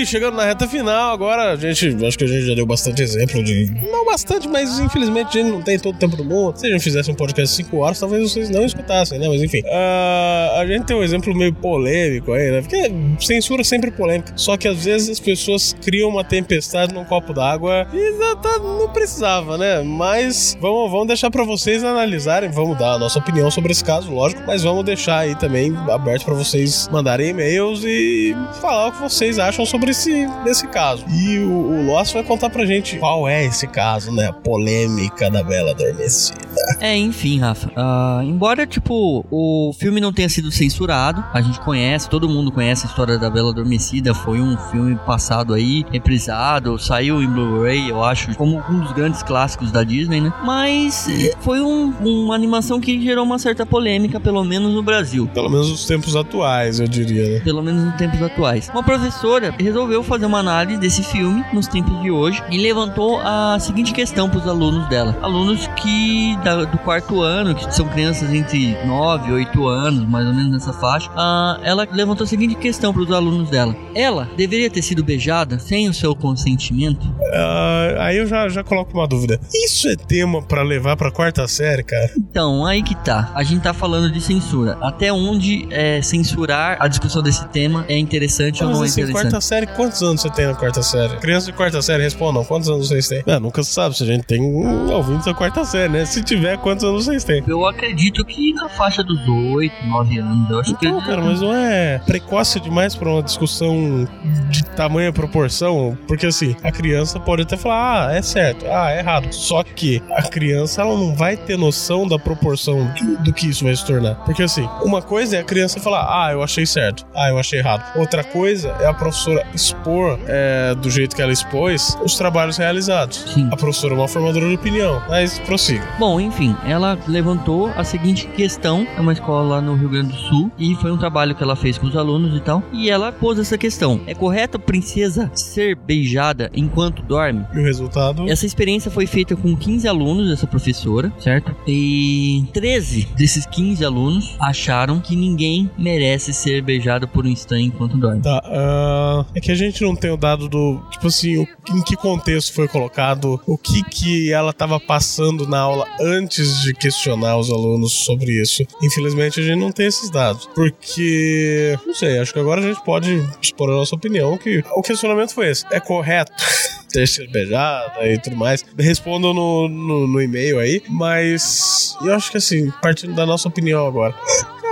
[0.06, 3.44] Chegando na reta final, agora a gente, acho que a gente já deu bastante exemplo
[3.44, 3.70] de.
[3.92, 6.58] Não bastante, mas infelizmente a gente não tem todo o tempo do mundo.
[6.58, 9.28] Se a gente fizesse um podcast de 5 horas, talvez vocês não escutassem, né?
[9.28, 9.62] Mas enfim.
[9.72, 12.62] Ah, a gente tem um exemplo meio polêmico aí, né?
[12.62, 14.34] Porque censura é sempre polêmica.
[14.36, 18.60] Só que às vezes as pessoas criam uma tempestade num copo d'água e não, tá-
[18.60, 19.82] não precisava, né?
[19.84, 24.12] Mas vamos, vamos deixar pra vocês analisarem, vamos dar a nossa opinião sobre esse caso,
[24.12, 29.02] lógico, mas vamos deixar aí também aberto pra vocês mandarem e-mails e falar o que
[29.02, 31.04] vocês acham sobre esse, esse caso.
[31.10, 34.28] E o, o Lost vai contar pra gente qual é esse caso, né?
[34.28, 36.40] A polêmica da Bela Adormecida.
[36.80, 37.72] É, enfim, Rafa.
[37.76, 42.86] ah, embora, tipo, o filme não tenha sido censurado, a gente conhece, todo mundo conhece
[42.86, 44.14] a história da Bela Adormecida.
[44.14, 49.24] Foi um filme passado aí, reprisado, saiu em Blu-ray, eu acho, como um dos grandes
[49.24, 50.34] clássicos da Disney, né?
[50.44, 55.28] Mas eh, foi um- uma animação que gerou uma certa polêmica, pelo menos no Brasil.
[55.34, 57.40] Pelo menos nos tempos atuais, eu diria, né?
[57.42, 58.70] Pelo menos nos tempos atuais.
[58.70, 63.58] Uma professora resolveu fazer uma análise desse filme nos tempos de hoje e levantou a
[63.60, 65.18] seguinte questão para os alunos dela.
[65.22, 70.26] Alunos que da- do quarto ano, que são crianças entre 9 e 8 anos, mais
[70.28, 71.10] ou menos nessa faixa.
[71.16, 75.60] ah, ela levantou a seguinte questão para os alunos dela: Ela deveria ter sido beijada
[75.60, 77.08] sem o seu consentimento?
[77.34, 79.40] Ah, aí eu já, já coloco uma dúvida.
[79.54, 82.12] Isso é tema pra levar pra quarta série, cara?
[82.18, 83.32] Então, aí que tá.
[83.36, 84.78] A gente tá falando de censura.
[84.82, 89.02] Até onde é, censurar a discussão desse tema é interessante ou Mas não é assim,
[89.02, 89.24] interessante?
[89.32, 91.16] quarta série, quantos anos você tem na quarta série?
[91.18, 93.24] Crianças de quarta série respondam, quantos anos vocês têm?
[93.26, 96.06] É, nunca se sabe se a gente tem um ouvintes da quarta série, né?
[96.06, 97.44] Se tiver, quantos anos vocês têm?
[97.48, 100.50] Eu acredito que na faixa dos 8, 9 anos.
[100.50, 100.90] Eu acho que.
[100.90, 104.08] Não, cara, mas não é precoce demais pra uma discussão
[104.50, 105.98] de tamanha proporção?
[106.08, 109.32] Porque assim, a criança pode até falar, ah, é certo, ah, é errado.
[109.34, 113.64] Só que a criança, ela não vai ter noção da proporção do, do que isso
[113.64, 114.16] vai se tornar.
[114.26, 117.60] Porque assim, uma coisa é a criança falar, ah, eu achei certo, ah, eu achei
[117.60, 117.84] errado.
[117.98, 123.26] Outra coisa é a professora expor, é, do jeito que ela expôs, os trabalhos realizados.
[123.52, 125.86] A professora é uma formadora de opinião, mas prossiga.
[126.00, 128.88] Bom, enfim, ela levantou a seguinte questão.
[128.98, 130.52] É uma escola lá no Rio Grande do Sul.
[130.58, 132.64] E foi um trabalho que ela fez com os alunos e tal.
[132.72, 137.46] E ela pôs essa questão: É correto a princesa ser beijada enquanto dorme?
[137.54, 138.30] E o resultado?
[138.30, 141.56] Essa experiência foi feita com 15 alunos dessa professora, certo?
[141.68, 147.98] E 13 desses 15 alunos acharam que ninguém merece ser beijado por um estranho enquanto
[147.98, 148.22] dorme.
[148.22, 150.80] Tá, ah, é que a gente não tem o dado do.
[150.92, 155.60] Tipo assim, o- em que contexto foi colocado, o que que ela tava passando na
[155.60, 158.64] aula antes de questionar os alunos sobre isso.
[158.82, 160.48] Infelizmente a gente não tem esses dados.
[160.56, 161.78] Porque.
[161.86, 165.34] Não sei, acho que agora a gente pode expor a nossa opinião que o questionamento
[165.34, 165.66] foi esse.
[165.72, 166.32] É correto?
[166.92, 168.66] ter sido beijada e tudo mais.
[168.78, 170.82] Respondam no, no, no e-mail aí.
[170.90, 174.16] Mas eu acho que assim, partindo da nossa opinião agora.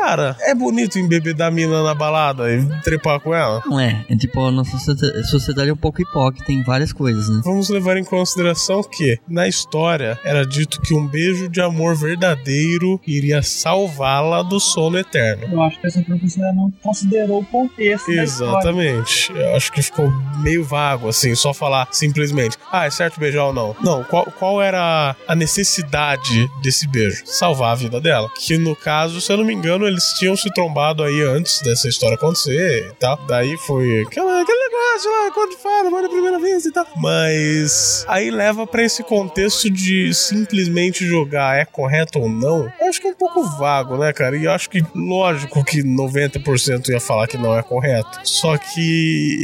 [0.07, 3.61] Cara, é bonito embebedar a mina na balada e trepar com ela?
[3.65, 4.77] Não é, é tipo, a nossa
[5.25, 7.41] sociedade- é um pouco hipócrita em várias coisas, né?
[7.43, 13.01] Vamos levar em consideração que, na história, era dito que um beijo de amor verdadeiro
[13.05, 15.45] iria salvá-la do sono eterno.
[15.51, 18.09] Eu acho que essa professora não considerou o contexto.
[18.09, 19.29] Exatamente.
[19.35, 20.09] Eu acho que ficou
[20.41, 23.75] meio vago, assim, só falar simplesmente, ah, é certo beijar ou não.
[23.81, 27.23] Não, qual, qual era a necessidade desse beijo?
[27.25, 28.29] Salvar a vida dela.
[28.39, 31.87] Que no caso, se eu não me engano, eles tinham se trombado aí antes dessa
[31.87, 33.17] história acontecer e tal.
[33.27, 36.85] Daí foi aquela, aquele negócio lá, quando fala, mano, a primeira vez e tal.
[36.95, 42.71] Mas aí leva pra esse contexto de simplesmente jogar é correto ou não.
[42.79, 44.37] Eu acho que é um pouco vago, né, cara?
[44.37, 48.19] E eu acho que, lógico que 90% ia falar que não é correto.
[48.23, 49.37] Só que.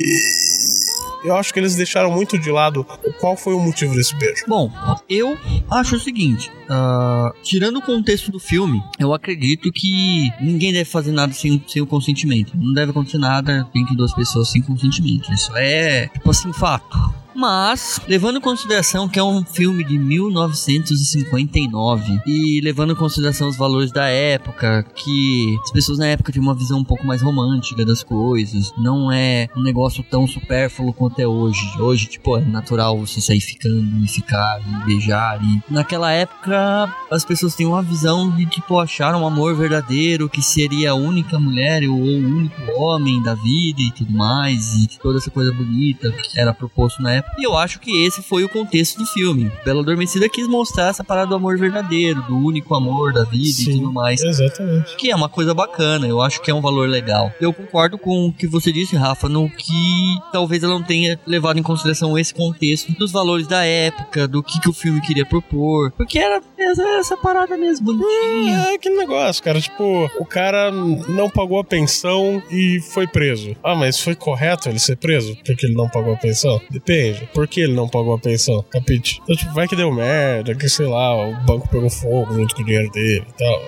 [1.24, 2.86] Eu acho que eles deixaram muito de lado
[3.19, 4.43] qual foi o motivo desse beijo.
[4.47, 4.71] Bom,
[5.09, 5.38] eu
[5.71, 11.11] acho o seguinte: ah, tirando o contexto do filme, eu acredito que ninguém deve fazer
[11.11, 12.53] nada sem, sem o consentimento.
[12.55, 15.32] Não deve acontecer nada entre duas pessoas sem consentimento.
[15.32, 17.22] Isso é, tipo assim, fato.
[17.36, 23.58] Mas, levando em consideração que é um filme de 1959 e levando em consideração os
[23.58, 27.86] valores da época, que as pessoas na época tinham uma visão um pouco mais romântica
[27.86, 31.60] das coisas, não é um negócio tão supérfluo quanto é hoje.
[31.80, 35.40] Hoje, tipo, é natural você sair ficando e ficar e beijar.
[35.44, 40.42] E naquela época, as pessoas têm uma visão de, tipo, achar um amor verdadeiro que
[40.42, 45.18] seria a única mulher ou o único homem da vida e tudo mais, e toda
[45.18, 47.22] essa coisa bonita que era proposto na época.
[47.24, 47.34] Né?
[47.38, 49.51] E eu acho que esse foi o contexto do filme.
[49.65, 53.65] Bela Adormecida quis mostrar essa parada do amor verdadeiro, do único amor da vida e
[53.65, 54.21] tudo mais.
[54.21, 54.95] Exatamente.
[54.95, 57.32] Que é uma coisa bacana, eu acho que é um valor legal.
[57.39, 59.74] Eu concordo com o que você disse, Rafa, no que
[60.32, 64.59] talvez ela não tenha levado em consideração esse contexto dos valores da época, do que,
[64.59, 65.91] que o filme queria propor.
[65.91, 68.57] Porque era essa, essa parada mesmo, bonitinha.
[68.69, 69.59] É aquele negócio, cara.
[69.59, 73.55] Tipo, o cara não pagou a pensão e foi preso.
[73.63, 75.36] Ah, mas foi correto ele ser preso?
[75.45, 76.61] Porque ele não pagou a pensão?
[76.69, 77.12] Depende.
[77.34, 78.64] Por que ele não pagou a pensão?
[78.70, 79.20] Capite?
[79.24, 82.61] Então, tipo, vai que deu merda, que sei lá, o banco pegou fogo junto com
[82.61, 83.61] o dinheiro dele e tal.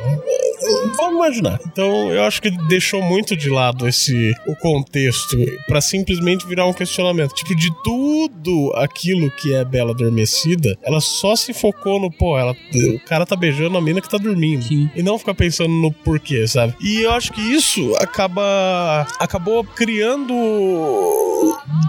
[0.95, 1.59] Vamos imaginar.
[1.67, 5.37] Então, eu acho que deixou muito de lado esse o contexto
[5.67, 7.33] pra simplesmente virar um questionamento.
[7.33, 12.53] Tipo, de tudo aquilo que é Bela Adormecida, ela só se focou no, pô, ela,
[12.53, 14.65] o cara tá beijando a mina que tá dormindo.
[14.95, 16.75] E não ficar pensando no porquê, sabe?
[16.81, 20.33] E eu acho que isso acaba acabou criando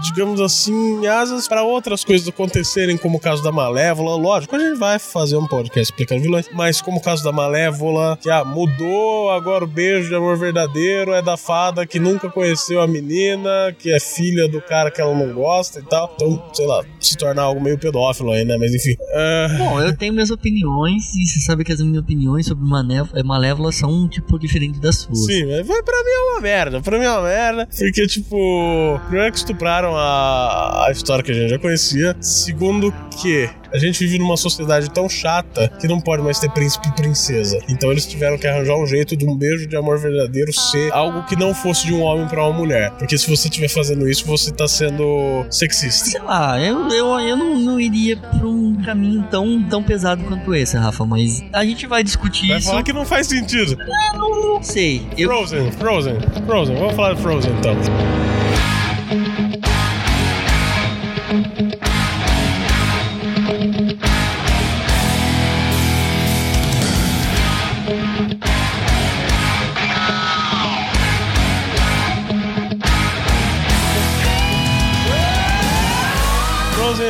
[0.03, 4.15] digamos assim, asas para outras coisas acontecerem, como o caso da Malévola.
[4.15, 8.17] Lógico, a gente vai fazer um podcast explicando vilões, mas como o caso da Malévola,
[8.21, 12.81] que ah, mudou, agora o beijo de amor verdadeiro é da fada que nunca conheceu
[12.81, 16.11] a menina, que é filha do cara que ela não gosta e tal.
[16.15, 18.57] Então, sei lá, se tornar algo meio pedófilo aí, né?
[18.57, 18.95] Mas enfim.
[18.99, 23.23] é, Bom, eu tenho minhas opiniões e você sabe que as minhas opiniões sobre eh,
[23.23, 25.25] Malévola são um tipo diferente das suas.
[25.25, 26.81] Sim, mas pra mim é uma merda.
[26.81, 27.67] Pra mim é uma merda.
[27.77, 32.15] Porque, tipo, primeiro que estupraram a, a história que a gente já conhecia.
[32.19, 36.87] Segundo que a gente vive numa sociedade tão chata que não pode mais ter príncipe
[36.87, 37.59] e princesa.
[37.67, 41.23] Então eles tiveram que arranjar um jeito de um beijo de amor verdadeiro ser algo
[41.23, 42.91] que não fosse de um homem pra uma mulher.
[42.91, 46.05] Porque se você estiver fazendo isso, você tá sendo sexista.
[46.05, 50.53] Sei lá, eu, eu, eu não, não iria pra um caminho tão, tão pesado quanto
[50.55, 52.69] esse, Rafa, mas a gente vai discutir Vai isso.
[52.69, 53.77] falar que não faz sentido.
[54.13, 55.05] Eu não, não sei.
[55.17, 56.15] Eu, Frozen, Frozen,
[56.45, 56.75] Frozen.
[56.75, 57.75] Vamos falar de Frozen então.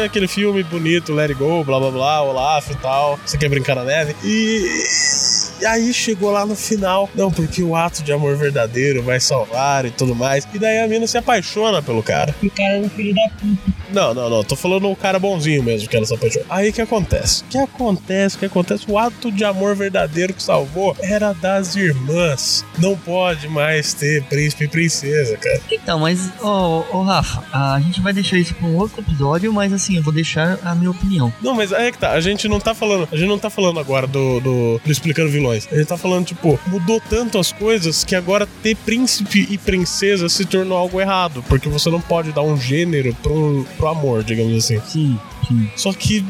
[0.07, 3.19] Aquele filme bonito, Let It Go, blá blá blá, Olaf e tal.
[3.25, 4.15] Você quer brincar na neve?
[4.23, 5.46] E.
[5.59, 9.85] E aí chegou lá no final, não, porque o ato de amor verdadeiro vai salvar
[9.85, 10.47] e tudo mais.
[10.53, 12.35] E daí a mina se apaixona pelo cara.
[12.43, 13.77] O cara é um filho da puta.
[13.91, 14.43] Não, não, não.
[14.43, 16.45] Tô falando o cara bonzinho mesmo que ela se apaixonou.
[16.49, 17.43] Aí o que acontece?
[17.43, 18.35] O que acontece?
[18.35, 18.85] O que acontece?
[18.87, 22.65] O ato de amor verdadeiro que salvou era das irmãs.
[22.77, 25.61] Não pode mais ter príncipe e princesa, cara.
[25.71, 29.71] Então, mas, ô, ô Rafa, a gente vai deixar isso pra um outro episódio, mas
[29.73, 31.33] assim, eu vou deixar a minha opinião.
[31.41, 32.11] Não, mas aí é que tá.
[32.11, 33.07] A gente não tá falando.
[33.11, 35.46] A gente não tá falando agora do, do, do explicando vilões.
[35.55, 40.45] Gente tá falando, tipo, mudou tanto as coisas que agora ter príncipe e princesa se
[40.45, 41.43] tornou algo errado.
[41.47, 44.79] Porque você não pode dar um gênero pro, pro amor, digamos assim.
[44.87, 45.71] Sim, sim.
[45.75, 46.23] Só que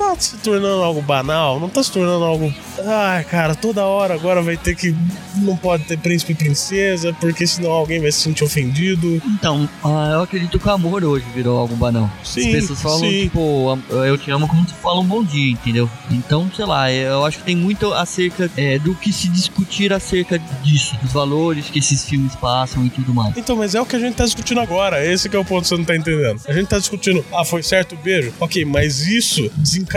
[0.00, 2.52] tá se tornando algo banal, não tá se tornando algo.
[2.86, 4.96] Ai, cara, toda hora agora vai ter que.
[5.36, 9.22] Não pode ter príncipe e princesa, porque senão alguém vai se sentir ofendido.
[9.26, 12.10] Então, ah, eu acredito que o amor hoje virou algo banal.
[12.24, 13.22] Sim, As pessoas falam, sim.
[13.22, 15.88] tipo, eu te amo como se fala um bom dia, entendeu?
[16.10, 20.38] Então, sei lá, eu acho que tem muito acerca é, do que se discutir acerca
[20.62, 23.36] disso, dos valores que esses filmes passam e tudo mais.
[23.36, 25.04] Então, mas é o que a gente tá discutindo agora.
[25.04, 26.40] Esse que é o ponto que você não tá entendendo.
[26.48, 28.32] A gente tá discutindo, ah, foi certo o beijo?
[28.40, 29.89] Ok, mas isso desencadeou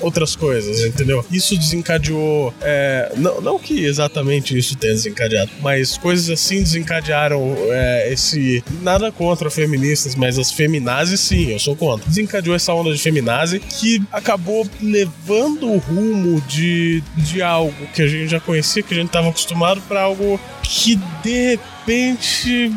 [0.00, 1.24] outras coisas, entendeu?
[1.30, 2.54] Isso desencadeou.
[2.60, 8.62] é, não, não que exatamente isso tenha desencadeado, mas coisas assim desencadearam é, esse.
[8.82, 12.08] Nada contra feministas, mas as feminazes sim, eu sou contra.
[12.08, 18.06] Desencadeou essa onda de feminazi que acabou levando o rumo de, de algo que a
[18.06, 22.72] gente já conhecia, que a gente tava acostumado, pra algo que de repente,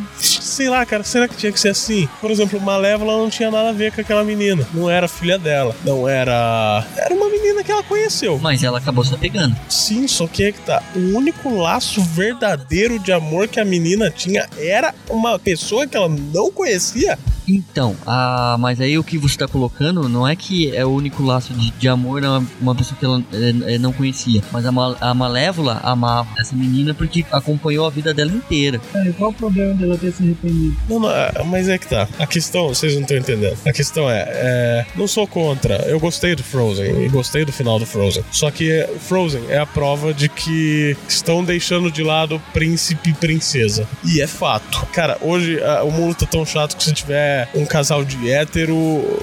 [0.58, 2.10] sei lá, cara, será que tinha que ser assim?
[2.20, 4.68] Por exemplo, Malévola não tinha nada a ver com aquela menina.
[4.74, 5.76] Não era filha dela.
[5.86, 6.84] Não era.
[6.98, 8.40] Era uma menina que ela conheceu.
[8.42, 9.56] Mas ela acabou se apegando.
[9.70, 10.82] Sim, só que é que tá.
[10.96, 16.10] O único laço verdadeiro de amor que a menina tinha era uma pessoa que ela
[16.10, 17.20] não conhecia.
[17.48, 21.24] Então, ah, mas aí o que você tá colocando não é que é o único
[21.24, 24.66] laço de, de amor a uma, uma pessoa que ela é, é, não conhecia, mas
[24.66, 24.72] a,
[25.02, 28.80] a Malévola amava essa menina porque acompanhou a vida dela inteira.
[28.92, 30.76] Cara, qual o problema dela ter se arrependido?
[30.90, 32.08] Não, não, é, mas é que tá.
[32.20, 33.58] A questão, vocês não estão entendendo.
[33.66, 35.76] A questão é, é, não sou contra.
[35.88, 38.24] Eu gostei do Frozen e gostei do final do Frozen.
[38.32, 43.12] Só que é, o Frozen é a prova de que estão deixando de lado príncipe
[43.12, 43.88] e princesa.
[44.04, 44.86] E é fato.
[44.92, 48.76] Cara, hoje ah, o mundo tá tão chato que se tiver um casal de hétero,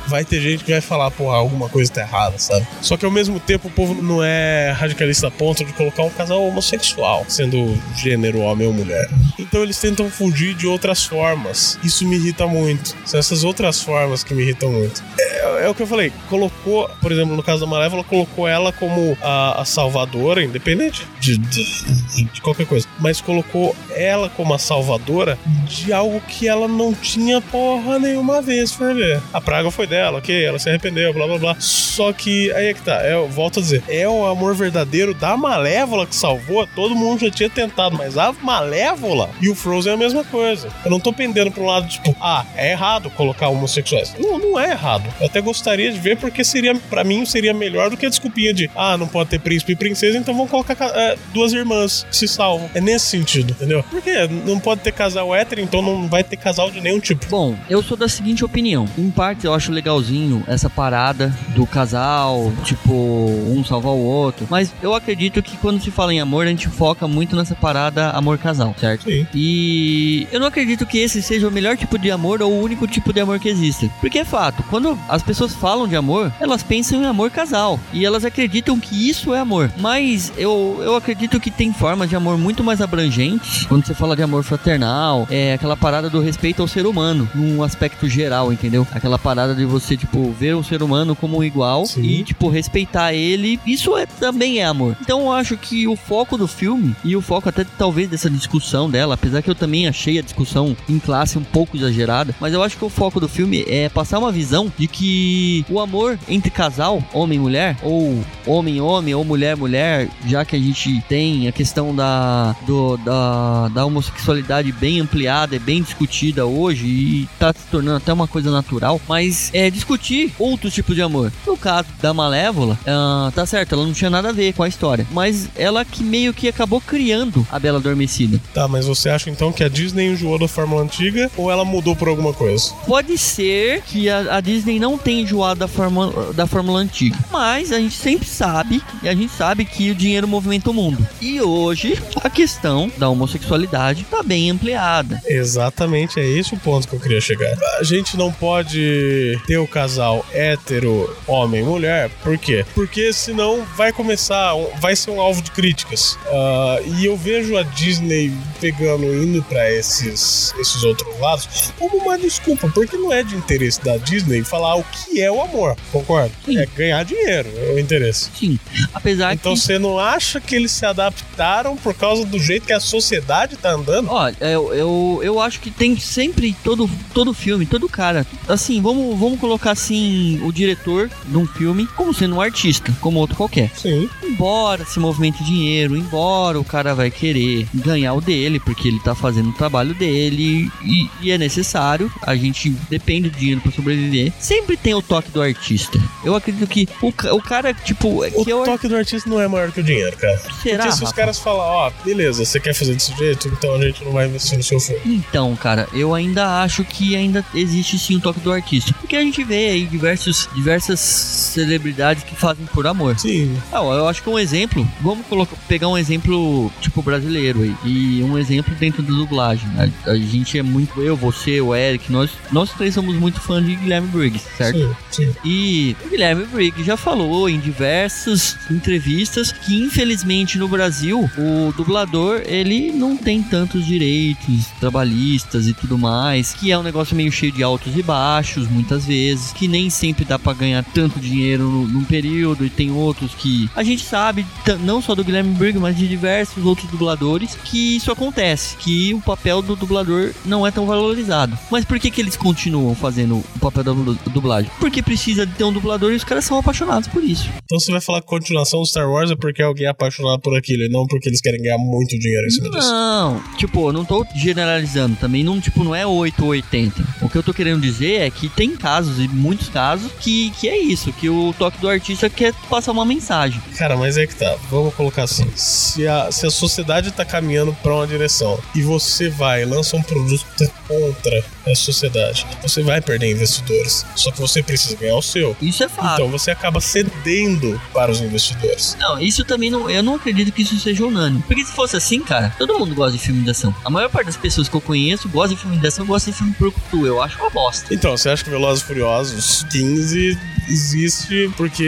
[0.06, 2.66] vai ter gente que vai falar, porra, alguma coisa tá errada, sabe?
[2.80, 6.10] Só que ao mesmo tempo o povo não é radicalista a ponto de colocar um
[6.10, 9.08] casal homossexual, sendo gênero homem ou mulher.
[9.38, 11.78] Então eles tentam fugir de outras formas.
[11.82, 12.94] Isso me irrita muito.
[13.04, 15.02] São essas outras formas que me irritam muito.
[15.18, 18.72] É, é o que eu falei, colocou, por exemplo, no caso da Malévola, colocou ela
[18.72, 24.58] como a, a salvadora, independente de, de, de qualquer coisa, mas colocou ela como a
[24.58, 29.20] salvadora de algo que ela não tinha porra nenhuma vez, for ver.
[29.32, 31.56] A praga foi dela, ok, ela se arrependeu, blá blá blá.
[31.58, 35.36] Só que aí é que tá, eu volto a dizer, é o amor verdadeiro da
[35.36, 39.94] Malévola que salvou, todo mundo já tinha tentado, mas a Malévola e o Frozen é
[39.94, 40.68] a mesma coisa.
[40.84, 44.14] Eu não tô pendendo um lado, tipo, ah, é errado colocar homossexuais.
[44.18, 45.04] Não, não é errado.
[45.20, 48.52] Eu até gostaria de ver, porque seria, para mim, seria melhor do que a desculpinha
[48.52, 52.16] de, ah, não pode ter príncipe e princesa, então vamos colocar é, duas irmãs que
[52.16, 52.70] se salvam.
[52.74, 53.84] É nesse sentido, entendeu?
[53.90, 57.26] Porque não pode ter casal hétero, então não vai ter casal de nenhum tipo.
[57.26, 58.88] Bom, eu sou da seguinte opinião.
[58.96, 64.46] Em parte, eu acho legalzinho essa parada do casal, tipo, um salvar o outro.
[64.50, 68.10] Mas eu acredito que quando se fala em amor, a gente foca muito nessa parada
[68.10, 69.04] amor-casal, certo?
[69.04, 69.26] Sim.
[69.34, 72.86] E eu não acredito que esse seja o melhor tipo de amor ou o único
[72.86, 73.90] tipo de amor que existe.
[74.00, 77.80] Porque é fato, quando as pessoas falam de amor, elas pensam em amor casal.
[77.92, 79.70] E elas acreditam que isso é amor.
[79.78, 83.66] Mas eu, eu acredito que tem formas de amor muito mais abrangentes.
[83.66, 87.62] Quando você fala de amor fraternal, é aquela parada do respeito ao ser humano, num
[87.62, 88.86] aspecto geral, entendeu?
[88.92, 92.02] Aquela parada de você, tipo, ver o ser humano como um igual Sim.
[92.02, 93.58] e, tipo, respeitar ele.
[93.66, 94.96] Isso é, também é amor.
[95.00, 98.88] Então eu acho que o foco do filme e o foco até talvez dessa discussão
[98.88, 102.62] dela, apesar que eu também achei a discussão em classe um pouco exagerada, mas eu
[102.62, 105.23] acho que o foco do filme é passar uma visão de que
[105.68, 110.56] o amor entre casal, homem e mulher, ou homem homem, ou mulher mulher, já que
[110.56, 116.46] a gente tem a questão da, do, da, da homossexualidade bem ampliada e bem discutida
[116.46, 121.02] hoje e tá se tornando até uma coisa natural, mas é discutir outros tipos de
[121.02, 121.32] amor.
[121.46, 124.68] No caso da Malévola, ah, tá certo, ela não tinha nada a ver com a
[124.68, 128.40] história, mas ela que meio que acabou criando a Bela Adormecida.
[128.52, 131.96] Tá, mas você acha então que a Disney enjoou da fórmula antiga ou ela mudou
[131.96, 132.72] por alguma coisa?
[132.86, 137.72] Pode ser que a, a Disney não tenha enjoado da fórmula, da fórmula antiga, mas
[137.72, 141.06] a gente sempre sabe, e a gente sabe que o dinheiro movimenta o mundo.
[141.20, 145.20] E hoje, a questão da homossexualidade tá bem ampliada.
[145.26, 147.56] Exatamente, é esse o ponto que eu queria chegar.
[147.78, 152.64] A gente não pode ter o casal hétero, homem e mulher, por quê?
[152.74, 156.18] Porque senão vai começar, vai ser um alvo de críticas.
[156.26, 162.18] Ah, e eu vejo a Disney pegando, indo pra esses, esses outros lados como uma
[162.18, 166.32] desculpa, porque não é de interesse da Disney falar o que é o amor, concorda?
[166.48, 168.30] É ganhar dinheiro, é o interesse.
[168.38, 168.58] Sim,
[168.92, 169.60] apesar Então que...
[169.60, 173.72] você não acha que eles se adaptaram por causa do jeito que a sociedade tá
[173.72, 174.10] andando?
[174.10, 178.26] Olha, eu, eu, eu acho que tem sempre todo, todo filme, todo cara.
[178.48, 183.18] Assim, vamos, vamos colocar assim o diretor de um filme como sendo um artista, como
[183.18, 183.70] outro qualquer.
[183.76, 184.08] Sim.
[184.22, 189.14] Embora se movimente dinheiro, embora o cara vai querer ganhar o dele, porque ele tá
[189.14, 194.32] fazendo o trabalho dele e, e é necessário, a gente depende do dinheiro pra sobreviver.
[194.38, 196.00] Sempre tem o toque do artista.
[196.24, 199.48] Eu acredito que o, o cara, tipo, O que eu toque do artista não é
[199.48, 200.38] maior que o dinheiro, cara.
[200.62, 203.80] Será, Porque se os caras falam, ó, beleza, você quer fazer desse jeito, então a
[203.80, 205.00] gente não vai investir no seu filme.
[205.04, 208.92] Então, cara, eu ainda acho que ainda existe sim o toque do artista.
[209.00, 213.18] Porque a gente vê aí diversos, diversas celebridades que fazem por amor.
[213.18, 213.56] Sim.
[213.72, 218.22] Ah, eu acho que um exemplo, vamos colocar, pegar um exemplo tipo brasileiro aí, e
[218.22, 219.68] um exemplo dentro da dublagem.
[219.78, 223.64] A, a gente é muito, eu, você, o Eric, nós, nós três somos muito fãs
[223.64, 224.78] de Guilherme Briggs, certo?
[224.78, 225.30] Sim, sim.
[225.44, 232.42] E o Guilherme Briggs já falou em diversas entrevistas que infelizmente no Brasil o dublador
[232.46, 237.52] ele não tem tantos direitos trabalhistas e tudo mais, que é um negócio meio cheio
[237.52, 242.04] de altos e baixos muitas vezes, que nem sempre dá pra ganhar tanto dinheiro num
[242.04, 244.44] período e tem outros que a gente sabe
[244.80, 249.20] não só do Guilherme Briggs, mas de diversos outros dubladores que isso acontece, que o
[249.20, 251.58] papel do dublador não é tão valorizado.
[251.70, 254.70] Mas por que que eles continuam fazendo o papel da dubla- dublagem?
[254.78, 257.48] Porque precisa de ter um dublador e os caras são apaixonados por isso.
[257.64, 260.56] Então você vai falar que continuação do Star Wars é porque alguém é apaixonado por
[260.56, 262.90] aquilo e não porque eles querem ganhar muito dinheiro em cima disso.
[262.90, 267.04] Não, tipo, eu não tô generalizando também, não, tipo, não é 8 ou 80.
[267.22, 270.68] O que eu tô querendo dizer é que tem casos, e muitos casos, que, que
[270.68, 273.60] é isso, que o toque do artista quer passar uma mensagem.
[273.76, 274.56] Cara, mas é que tá.
[274.70, 275.46] Vamos colocar assim.
[275.54, 279.96] Se a, se a sociedade tá caminhando pra uma direção e você vai e lança
[279.96, 280.44] um produto
[280.86, 282.46] contra essa sociedade.
[282.62, 284.04] Você vai perder investidores.
[284.16, 285.56] Só que você precisa ganhar o seu.
[285.60, 286.14] Isso é fato.
[286.14, 288.96] Então você acaba cedendo para os investidores.
[288.98, 289.88] Não, isso também não.
[289.88, 291.42] Eu não acredito que isso seja unânime.
[291.46, 293.74] Porque se fosse assim, cara, todo mundo gosta de filme de ação.
[293.84, 296.36] A maior parte das pessoas que eu conheço gosta de filme de ação, gosta de
[296.36, 297.06] filme por tu.
[297.06, 297.92] Eu acho uma bosta.
[297.92, 301.84] Então, você acha que Velozes e Furiosos 15 existe porque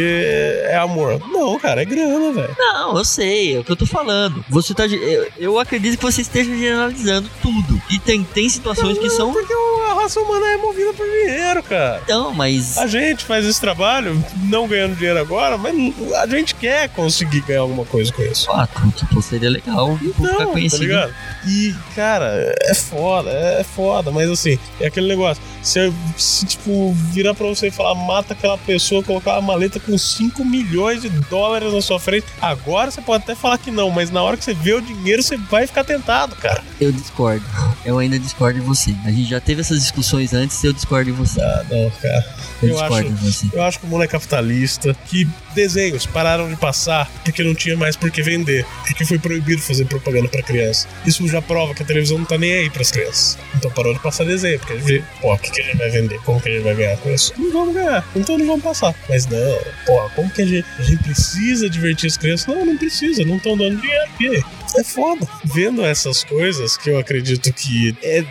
[0.65, 1.21] é amor?
[1.31, 2.55] Não, cara, é grana, velho.
[2.59, 4.45] Não, eu sei, é o que eu tô falando.
[4.49, 4.87] Você tá.
[4.87, 7.81] Eu, eu acredito que você esteja generalizando tudo.
[7.91, 9.33] E tem, tem situações que são.
[9.33, 9.76] Porque a
[10.07, 12.01] raça humana é movida por dinheiro, cara.
[12.05, 12.79] Então, mas.
[12.79, 15.75] A gente faz esse trabalho, não ganhando dinheiro agora, mas
[16.15, 18.49] a gente quer conseguir ganhar alguma coisa com isso.
[18.53, 20.85] Ah, tipo, seria legal ficar Não, tá conhecido.
[20.85, 21.15] ligado?
[21.47, 25.43] E, cara, é foda, é foda, mas assim, é aquele negócio.
[25.61, 29.99] Se, se, tipo, virar pra você e falar, mata aquela pessoa, colocar uma maleta com
[29.99, 34.11] 5 milhões de dólares na sua frente, agora você pode até falar que não, mas
[34.11, 36.63] na hora que você vê o dinheiro, você vai ficar tentado, cara.
[36.81, 37.45] Eu discordo.
[37.85, 38.95] Eu ainda discordo de você.
[39.05, 39.96] A gente já teve essas discussões
[40.35, 41.41] antes eu discordo de você.
[41.41, 42.25] Ah, não, cara.
[42.63, 43.47] Eu, Eu discordo acho- de você.
[43.53, 47.77] Eu acho que o mundo é capitalista, que desenhos pararam de passar porque não tinha
[47.77, 50.87] mais por que vender, porque foi proibido fazer propaganda pra criança.
[51.07, 53.39] Isso já prova que a televisão não tá nem aí pras crianças.
[53.55, 55.77] Então parou de passar desenho, porque a gente vê, pô, o que, que a gente
[55.79, 56.19] vai vender?
[56.25, 57.33] Como que a gente vai ganhar com isso?
[57.39, 58.95] Não vamos ganhar, então não vamos passar.
[59.09, 62.47] Mas não, pô, como que a gente, a gente precisa divertir as crianças?
[62.47, 64.07] Não, não precisa, não estão dando dinheiro.
[64.21, 64.45] Aí?
[64.77, 65.27] É foda.
[65.45, 68.25] Vendo essas coisas que eu acredito que é,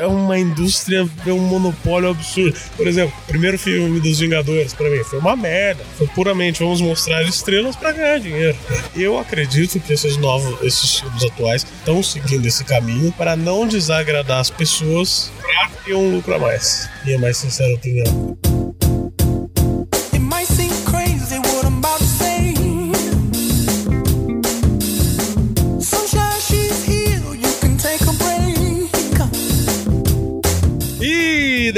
[0.00, 2.58] é uma indústria, é um monopólio absurdo.
[2.76, 5.84] Por exemplo, o primeiro filme dos Vingadores, pra mim, foi uma merda.
[5.96, 8.56] Foi puramente vamos mostrar estrelas pra ganhar dinheiro.
[8.94, 14.40] Eu acredito que esses novos, esses filmes atuais estão seguindo esse caminho para não desagradar
[14.40, 16.88] as pessoas pra ter um lucro a mais.
[17.04, 18.38] Minha mais sincera opinião.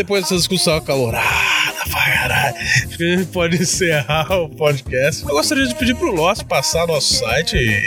[0.03, 1.52] Depois dessa discussão acalorada,
[2.05, 2.57] pra caralho,
[3.33, 5.23] pode encerrar o podcast.
[5.23, 7.81] Eu gostaria de pedir pro Lost passar nosso site e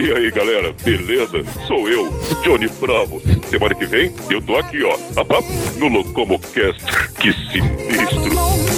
[0.00, 1.44] E aí, galera, beleza?
[1.66, 2.10] Sou eu,
[2.42, 3.22] Johnny Bravo.
[3.48, 4.96] Semana que vem, eu tô aqui, ó,
[5.78, 6.82] no Locomocast.
[7.20, 8.71] Que sinistro.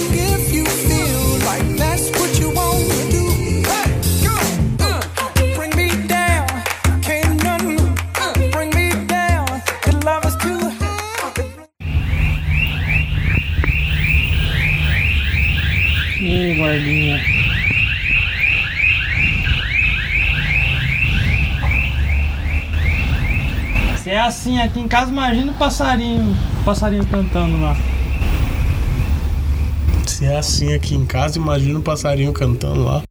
[16.65, 17.19] Ih, gordinha.
[23.97, 27.75] Se é assim aqui em casa, imagina o passarinho, o passarinho cantando lá.
[30.05, 33.03] Se é assim aqui em casa, imagina o passarinho cantando lá.